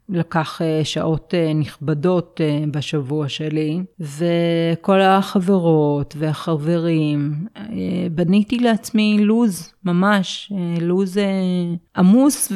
לקח 0.10 0.62
אה, 0.62 0.82
שעות 0.84 1.34
אה, 1.34 1.54
נכבדות 1.54 2.42
אה, 2.44 2.64
בשבוע 2.72 3.30
שלי, 3.30 3.80
וכל 4.00 5.02
החברות 5.02 6.16
והחברים, 6.18 7.34
בניתי 8.12 8.60
לעצמי 8.60 9.18
לוז, 9.20 9.74
ממש, 9.86 10.52
לוז 10.82 11.18
עמוס 11.98 12.52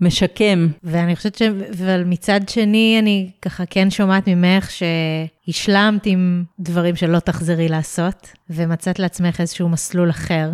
ומשקם. 0.00 0.68
ואני 0.84 1.16
חושבת 1.16 1.34
ש... 1.34 1.42
אבל 1.42 2.04
מצד 2.04 2.40
שני, 2.48 2.96
אני 2.98 3.30
ככה 3.42 3.66
כן 3.66 3.90
שומעת 3.90 4.28
ממך 4.28 4.70
שהשלמת 4.70 6.06
עם 6.06 6.44
דברים 6.60 6.96
שלא 6.96 7.18
תחזרי 7.18 7.68
לעשות, 7.68 8.28
ומצאת 8.50 8.98
לעצמך 8.98 9.40
איזשהו 9.40 9.68
מסלול 9.68 10.10
אחר. 10.10 10.50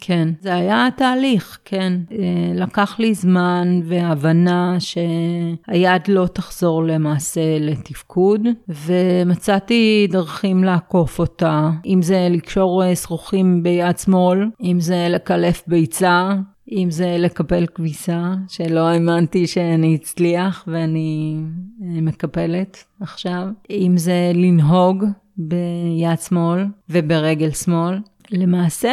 כן, 0.00 0.28
זה 0.40 0.54
היה 0.54 0.88
תהליך, 0.96 1.58
כן. 1.64 1.92
אה, 2.12 2.16
לקח 2.54 2.98
לי 2.98 3.14
זמן 3.14 3.80
והבנה 3.84 4.76
שהיד 4.78 6.02
לא 6.08 6.26
תחזור 6.26 6.84
למעשה 6.84 7.58
לתפקוד, 7.60 8.40
ומצאתי 8.68 10.06
דרכים 10.10 10.64
לעקוף 10.64 11.18
אותה, 11.18 11.70
אם 11.86 12.02
זה 12.02 12.28
לקשור 12.30 12.84
אה, 12.84 12.96
שרוכים 12.96 13.62
ביד 13.62 13.98
שמאל, 13.98 14.48
אם 14.62 14.80
זה 14.80 15.06
לקלף 15.10 15.62
ביצה. 15.66 16.34
אם 16.72 16.90
זה 16.90 17.16
לקבל 17.18 17.66
כביסה, 17.66 18.34
שלא 18.48 18.80
האמנתי 18.80 19.46
שאני 19.46 19.96
אצליח 19.96 20.64
ואני 20.66 21.36
אה, 21.82 22.00
מקפלת 22.00 22.84
עכשיו. 23.00 23.48
אם 23.70 23.92
זה 23.96 24.32
לנהוג 24.34 25.04
ביד 25.36 26.20
שמאל 26.28 26.64
וברגל 26.90 27.50
שמאל. 27.50 27.98
למעשה, 28.36 28.92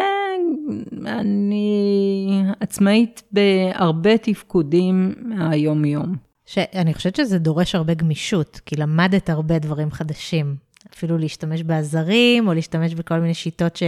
אני 1.08 2.44
עצמאית 2.60 3.24
בהרבה 3.32 4.18
תפקודים 4.18 5.14
מהיום-יום. 5.22 6.16
שאני 6.46 6.94
חושבת 6.94 7.16
שזה 7.16 7.40
דורש 7.40 7.76
הרבה 7.76 7.94
גמישות, 7.94 8.62
כי 8.66 8.76
למדת 8.76 9.30
הרבה 9.30 9.60
דברים 9.60 9.92
חדשים. 9.92 10.56
אפילו 10.94 11.18
להשתמש 11.18 11.64
בעזרים, 11.64 12.48
או 12.48 12.54
להשתמש 12.54 12.94
בכל 12.94 13.20
מיני 13.20 13.34
שיטות 13.34 13.80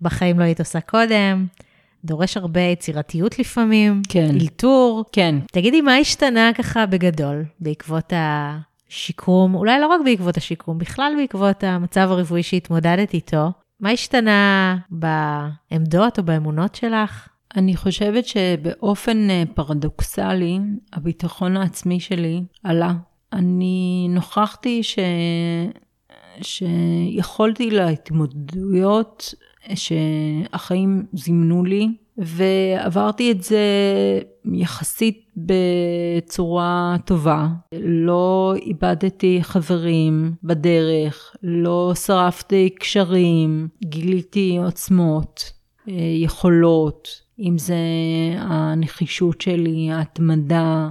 שבחיים 0.00 0.38
לא 0.38 0.44
היית 0.44 0.60
עושה 0.60 0.80
קודם. 0.80 1.46
דורש 2.04 2.36
הרבה 2.36 2.60
יצירתיות 2.60 3.38
לפעמים, 3.38 4.02
כן. 4.08 4.28
אלתור. 4.40 5.04
כן. 5.12 5.34
תגידי, 5.52 5.80
מה 5.80 5.96
השתנה 5.96 6.50
ככה 6.54 6.86
בגדול 6.86 7.44
בעקבות 7.60 8.12
השיקום, 8.16 9.54
אולי 9.54 9.80
לא 9.80 9.86
רק 9.86 10.00
בעקבות 10.04 10.36
השיקום, 10.36 10.78
בכלל 10.78 11.12
בעקבות 11.18 11.64
המצב 11.64 12.08
הרפואי 12.10 12.42
שהתמודדת 12.42 13.14
איתו? 13.14 13.50
מה 13.80 13.90
השתנה 13.90 14.76
בעמדות 14.90 16.18
או 16.18 16.24
באמונות 16.24 16.74
שלך? 16.74 17.28
אני 17.56 17.76
חושבת 17.76 18.26
שבאופן 18.26 19.30
אה, 19.30 19.42
פרדוקסלי, 19.54 20.58
הביטחון 20.92 21.56
העצמי 21.56 22.00
שלי 22.00 22.42
עלה. 22.62 22.92
אני 23.32 24.06
נוכחתי 24.10 24.82
ש... 24.82 24.98
שיכולתי 26.42 27.70
להתמודדויות 27.70 29.34
שהחיים 29.74 31.06
זימנו 31.12 31.64
לי, 31.64 31.88
ועברתי 32.18 33.32
את 33.32 33.42
זה 33.42 33.60
יחסית 34.52 35.26
בצורה 35.36 36.96
טובה. 37.04 37.48
לא 37.82 38.54
איבדתי 38.56 39.38
חברים 39.42 40.32
בדרך, 40.44 41.36
לא 41.42 41.92
שרפתי 41.94 42.70
קשרים, 42.70 43.68
גיליתי 43.84 44.58
עוצמות, 44.64 45.52
אה, 45.88 45.94
יכולות, 46.16 47.08
אם 47.38 47.58
זה 47.58 47.76
הנחישות 48.38 49.40
שלי, 49.40 49.90
ההתמדה, 49.92 50.90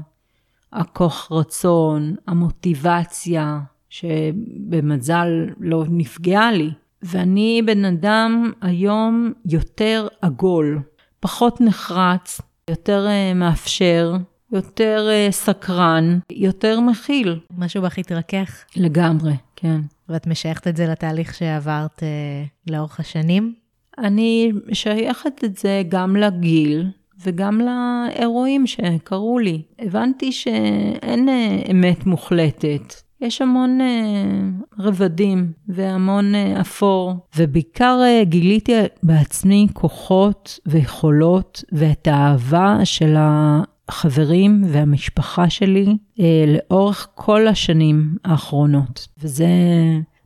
הכוח 0.74 1.32
רצון, 1.32 2.16
המוטיבציה, 2.28 3.60
שבמזל 3.90 5.28
לא 5.60 5.84
נפגעה 5.90 6.52
לי. 6.52 6.70
ואני 7.04 7.62
בן 7.66 7.86
אדם 7.86 8.52
היום 8.62 9.34
יותר 9.46 10.08
עגול, 10.22 10.80
פחות 11.26 11.62
נחרץ, 11.62 12.42
יותר 12.70 13.08
uh, 13.08 13.38
מאפשר, 13.38 14.14
יותר 14.52 15.08
uh, 15.10 15.32
סקרן, 15.32 16.20
יותר 16.32 16.80
מכיל. 16.80 17.40
משהו 17.58 17.82
בך 17.82 17.98
התרכך. 17.98 18.64
לגמרי, 18.76 19.34
כן. 19.56 19.82
ואת 20.10 20.28
משייכת 20.28 20.68
את 20.68 20.78
זה 20.78 20.88
לתהליך 20.88 21.34
שעברת 21.34 22.00
uh, 22.00 22.72
לאורך 22.72 23.00
השנים? 23.00 23.54
אני 23.98 24.52
משייכת 24.72 25.44
את 25.44 25.58
זה 25.58 25.84
גם 25.90 26.16
לגיל 26.16 26.92
וגם 27.24 27.62
לאירועים 27.62 28.68
שקרו 28.68 29.40
לי. 29.40 29.62
הבנתי 29.80 30.32
שאין 30.32 31.30
אמת 31.72 32.06
מוחלטת. 32.06 33.05
יש 33.26 33.42
המון 33.42 33.80
uh, 33.82 34.64
רבדים 34.80 35.52
והמון 35.68 36.36
uh, 36.36 36.62
אפור, 36.62 37.14
ובעיקר 37.38 38.00
uh, 38.22 38.26
גיליתי 38.26 38.74
בעצמי 39.04 39.68
כוחות 39.74 40.60
ויכולות 40.66 41.64
ואת 41.72 42.08
האהבה 42.08 42.80
של 42.84 43.16
החברים 43.18 44.64
והמשפחה 44.68 45.50
שלי 45.50 45.86
uh, 45.86 46.22
לאורך 46.48 47.08
כל 47.16 47.48
השנים 47.48 48.18
האחרונות. 48.26 49.08
וזה 49.24 49.48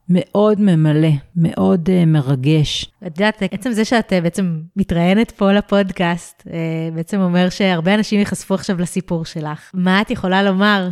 מאוד 0.09 0.61
ממלא, 0.61 1.09
מאוד 1.35 1.89
uh, 1.89 2.05
מרגש. 2.05 2.85
את 3.07 3.19
יודעת, 3.19 3.43
עצם 3.51 3.71
זה 3.71 3.85
שאת 3.85 4.13
uh, 4.13 4.23
בעצם 4.23 4.59
מתראיינת 4.75 5.31
פה 5.31 5.51
לפודקאסט, 5.51 6.43
uh, 6.47 6.51
בעצם 6.95 7.19
אומר 7.19 7.49
שהרבה 7.49 7.95
אנשים 7.95 8.19
ייחשפו 8.19 8.53
עכשיו 8.53 8.81
לסיפור 8.81 9.25
שלך. 9.25 9.71
מה 9.73 10.01
את 10.01 10.11
יכולה 10.11 10.43
לומר 10.43 10.89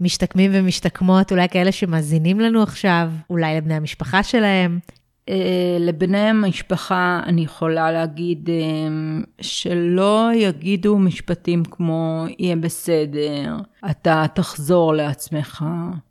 למשתקמים 0.00 0.50
ומשתקמות, 0.54 1.32
אולי 1.32 1.48
כאלה 1.48 1.72
שמאזינים 1.72 2.40
לנו 2.40 2.62
עכשיו, 2.62 3.10
אולי 3.30 3.56
לבני 3.56 3.74
המשפחה 3.74 4.22
שלהם, 4.22 4.78
לבני 5.80 6.18
המשפחה 6.18 7.20
אני 7.26 7.40
יכולה 7.40 7.92
להגיד 7.92 8.48
שלא 9.40 10.28
יגידו 10.34 10.98
משפטים 10.98 11.64
כמו 11.64 12.24
יהיה 12.38 12.56
בסדר, 12.56 13.56
אתה 13.90 14.24
תחזור 14.34 14.94
לעצמך. 14.94 15.64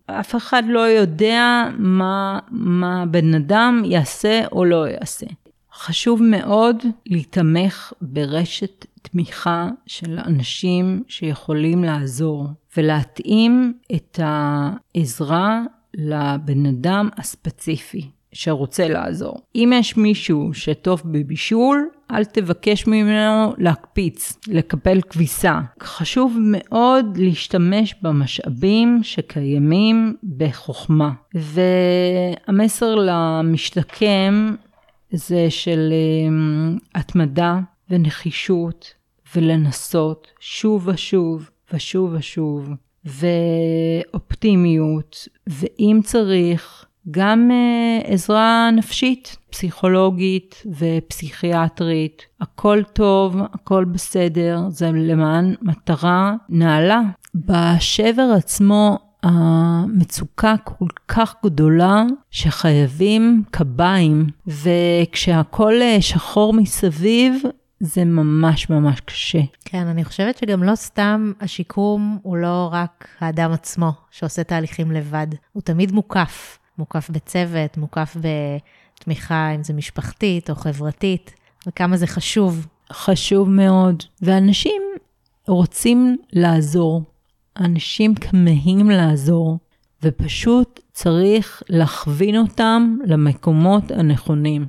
אף 0.07 0.35
אחד 0.35 0.63
לא 0.67 0.79
יודע 0.79 1.69
מה, 1.77 2.39
מה 2.51 3.05
בן 3.05 3.33
אדם 3.33 3.81
יעשה 3.85 4.41
או 4.51 4.65
לא 4.65 4.87
יעשה. 4.87 5.25
חשוב 5.73 6.23
מאוד 6.23 6.83
להתמך 7.05 7.93
ברשת 8.01 8.85
תמיכה 9.01 9.69
של 9.85 10.19
אנשים 10.19 11.03
שיכולים 11.07 11.83
לעזור 11.83 12.47
ולהתאים 12.77 13.73
את 13.95 14.19
העזרה 14.23 15.61
לבן 15.93 16.65
אדם 16.65 17.09
הספציפי. 17.17 18.09
שרוצה 18.37 18.87
לעזור. 18.87 19.35
אם 19.55 19.73
יש 19.75 19.97
מישהו 19.97 20.53
שטוב 20.53 21.01
בבישול, 21.05 21.89
אל 22.11 22.25
תבקש 22.25 22.87
ממנו 22.87 23.53
להקפיץ, 23.57 24.37
לקפל 24.47 25.01
כביסה. 25.01 25.59
חשוב 25.83 26.37
מאוד 26.41 27.17
להשתמש 27.17 27.95
במשאבים 28.01 28.99
שקיימים 29.03 30.15
בחוכמה. 30.37 31.11
והמסר 31.33 32.95
למשתקם 32.95 34.55
זה 35.11 35.45
של 35.49 35.93
אמ, 36.27 36.77
התמדה 36.95 37.59
ונחישות 37.89 38.93
ולנסות 39.35 40.27
שוב 40.39 40.87
ושוב 40.87 41.49
ושוב 41.73 42.13
ושוב, 42.13 42.69
ואופטימיות, 44.13 45.27
ואם 45.47 45.99
צריך, 46.03 46.86
גם 47.11 47.51
uh, 47.51 48.07
עזרה 48.07 48.69
נפשית, 48.73 49.37
פסיכולוגית 49.49 50.63
ופסיכיאטרית. 50.79 52.25
הכל 52.41 52.83
טוב, 52.93 53.37
הכל 53.53 53.85
בסדר, 53.85 54.59
זה 54.69 54.91
למען 54.91 55.55
מטרה 55.61 56.35
נעלה. 56.49 57.01
בשבר 57.35 58.29
עצמו 58.37 58.97
המצוקה 59.23 60.55
כל 60.63 60.85
כך 61.07 61.35
גדולה 61.45 62.03
שחייבים 62.31 63.43
קביים, 63.51 64.27
וכשהכול 64.47 65.81
אה, 65.81 65.97
שחור 66.01 66.53
מסביב, 66.53 67.43
זה 67.79 68.05
ממש 68.05 68.69
ממש 68.69 68.99
קשה. 68.99 69.41
כן, 69.65 69.87
אני 69.87 70.03
חושבת 70.05 70.37
שגם 70.37 70.63
לא 70.63 70.75
סתם 70.75 71.31
השיקום 71.41 72.19
הוא 72.21 72.37
לא 72.37 72.69
רק 72.71 73.07
האדם 73.19 73.51
עצמו 73.51 73.91
שעושה 74.11 74.43
תהליכים 74.43 74.91
לבד, 74.91 75.27
הוא 75.53 75.63
תמיד 75.63 75.91
מוקף. 75.91 76.59
מוקף 76.77 77.09
בצוות, 77.09 77.77
מוקף 77.77 78.17
בתמיכה, 78.21 79.51
אם 79.55 79.63
זה 79.63 79.73
משפחתית 79.73 80.49
או 80.49 80.55
חברתית, 80.55 81.33
וכמה 81.67 81.97
זה 81.97 82.07
חשוב. 82.07 82.67
חשוב 82.93 83.49
מאוד. 83.49 84.03
ואנשים 84.21 84.81
רוצים 85.47 86.17
לעזור. 86.33 87.01
אנשים 87.59 88.15
כמהים 88.15 88.89
לעזור, 88.89 89.57
ופשוט 90.03 90.79
צריך 90.91 91.63
להכווין 91.69 92.37
אותם 92.37 92.97
למקומות 93.05 93.91
הנכונים. 93.91 94.65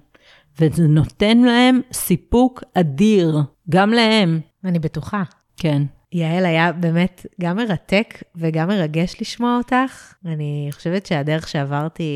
וזה 0.60 0.88
נותן 0.88 1.38
להם 1.38 1.80
סיפוק 1.92 2.64
אדיר, 2.74 3.38
גם 3.70 3.90
להם. 3.90 4.40
אני 4.64 4.78
בטוחה. 4.78 5.22
כן. 5.56 5.82
יעל, 6.12 6.46
היה 6.46 6.72
באמת 6.72 7.26
גם 7.40 7.56
מרתק 7.56 8.22
וגם 8.36 8.68
מרגש 8.68 9.16
לשמוע 9.20 9.56
אותך. 9.56 10.14
אני 10.26 10.68
חושבת 10.72 11.06
שהדרך 11.06 11.48
שעברתי 11.48 12.12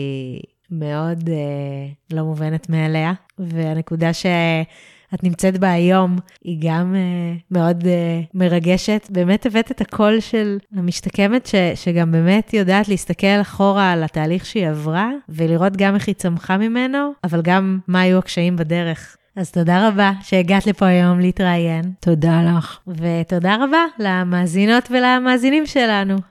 מאוד 0.70 1.28
אה, 1.28 2.16
לא 2.16 2.24
מובנת 2.24 2.68
מאליה, 2.68 3.12
והנקודה 3.38 4.12
שאת 4.12 5.22
נמצאת 5.22 5.58
בה 5.58 5.70
היום 5.72 6.16
היא 6.44 6.58
גם 6.62 6.94
אה, 6.94 7.34
מאוד 7.50 7.86
אה, 7.86 8.20
מרגשת. 8.34 9.08
באמת 9.10 9.46
הבאת 9.46 9.70
את 9.70 9.80
הקול 9.80 10.20
של 10.20 10.58
המשתקמת, 10.76 11.46
ש, 11.46 11.54
שגם 11.74 12.12
באמת 12.12 12.54
יודעת 12.54 12.88
להסתכל 12.88 13.40
אחורה 13.40 13.92
על 13.92 14.02
התהליך 14.02 14.46
שהיא 14.46 14.68
עברה, 14.68 15.10
ולראות 15.28 15.76
גם 15.76 15.94
איך 15.94 16.08
היא 16.08 16.14
צמחה 16.14 16.56
ממנו, 16.56 17.12
אבל 17.24 17.42
גם 17.42 17.78
מה 17.88 18.00
היו 18.00 18.18
הקשיים 18.18 18.56
בדרך. 18.56 19.16
אז 19.36 19.50
תודה 19.50 19.88
רבה 19.88 20.12
שהגעת 20.22 20.66
לפה 20.66 20.86
היום 20.86 21.20
להתראיין. 21.20 21.82
תודה 22.00 22.42
לך. 22.42 22.78
ותודה 22.86 23.56
רבה 23.60 23.84
למאזינות 23.98 24.88
ולמאזינים 24.90 25.66
שלנו. 25.66 26.16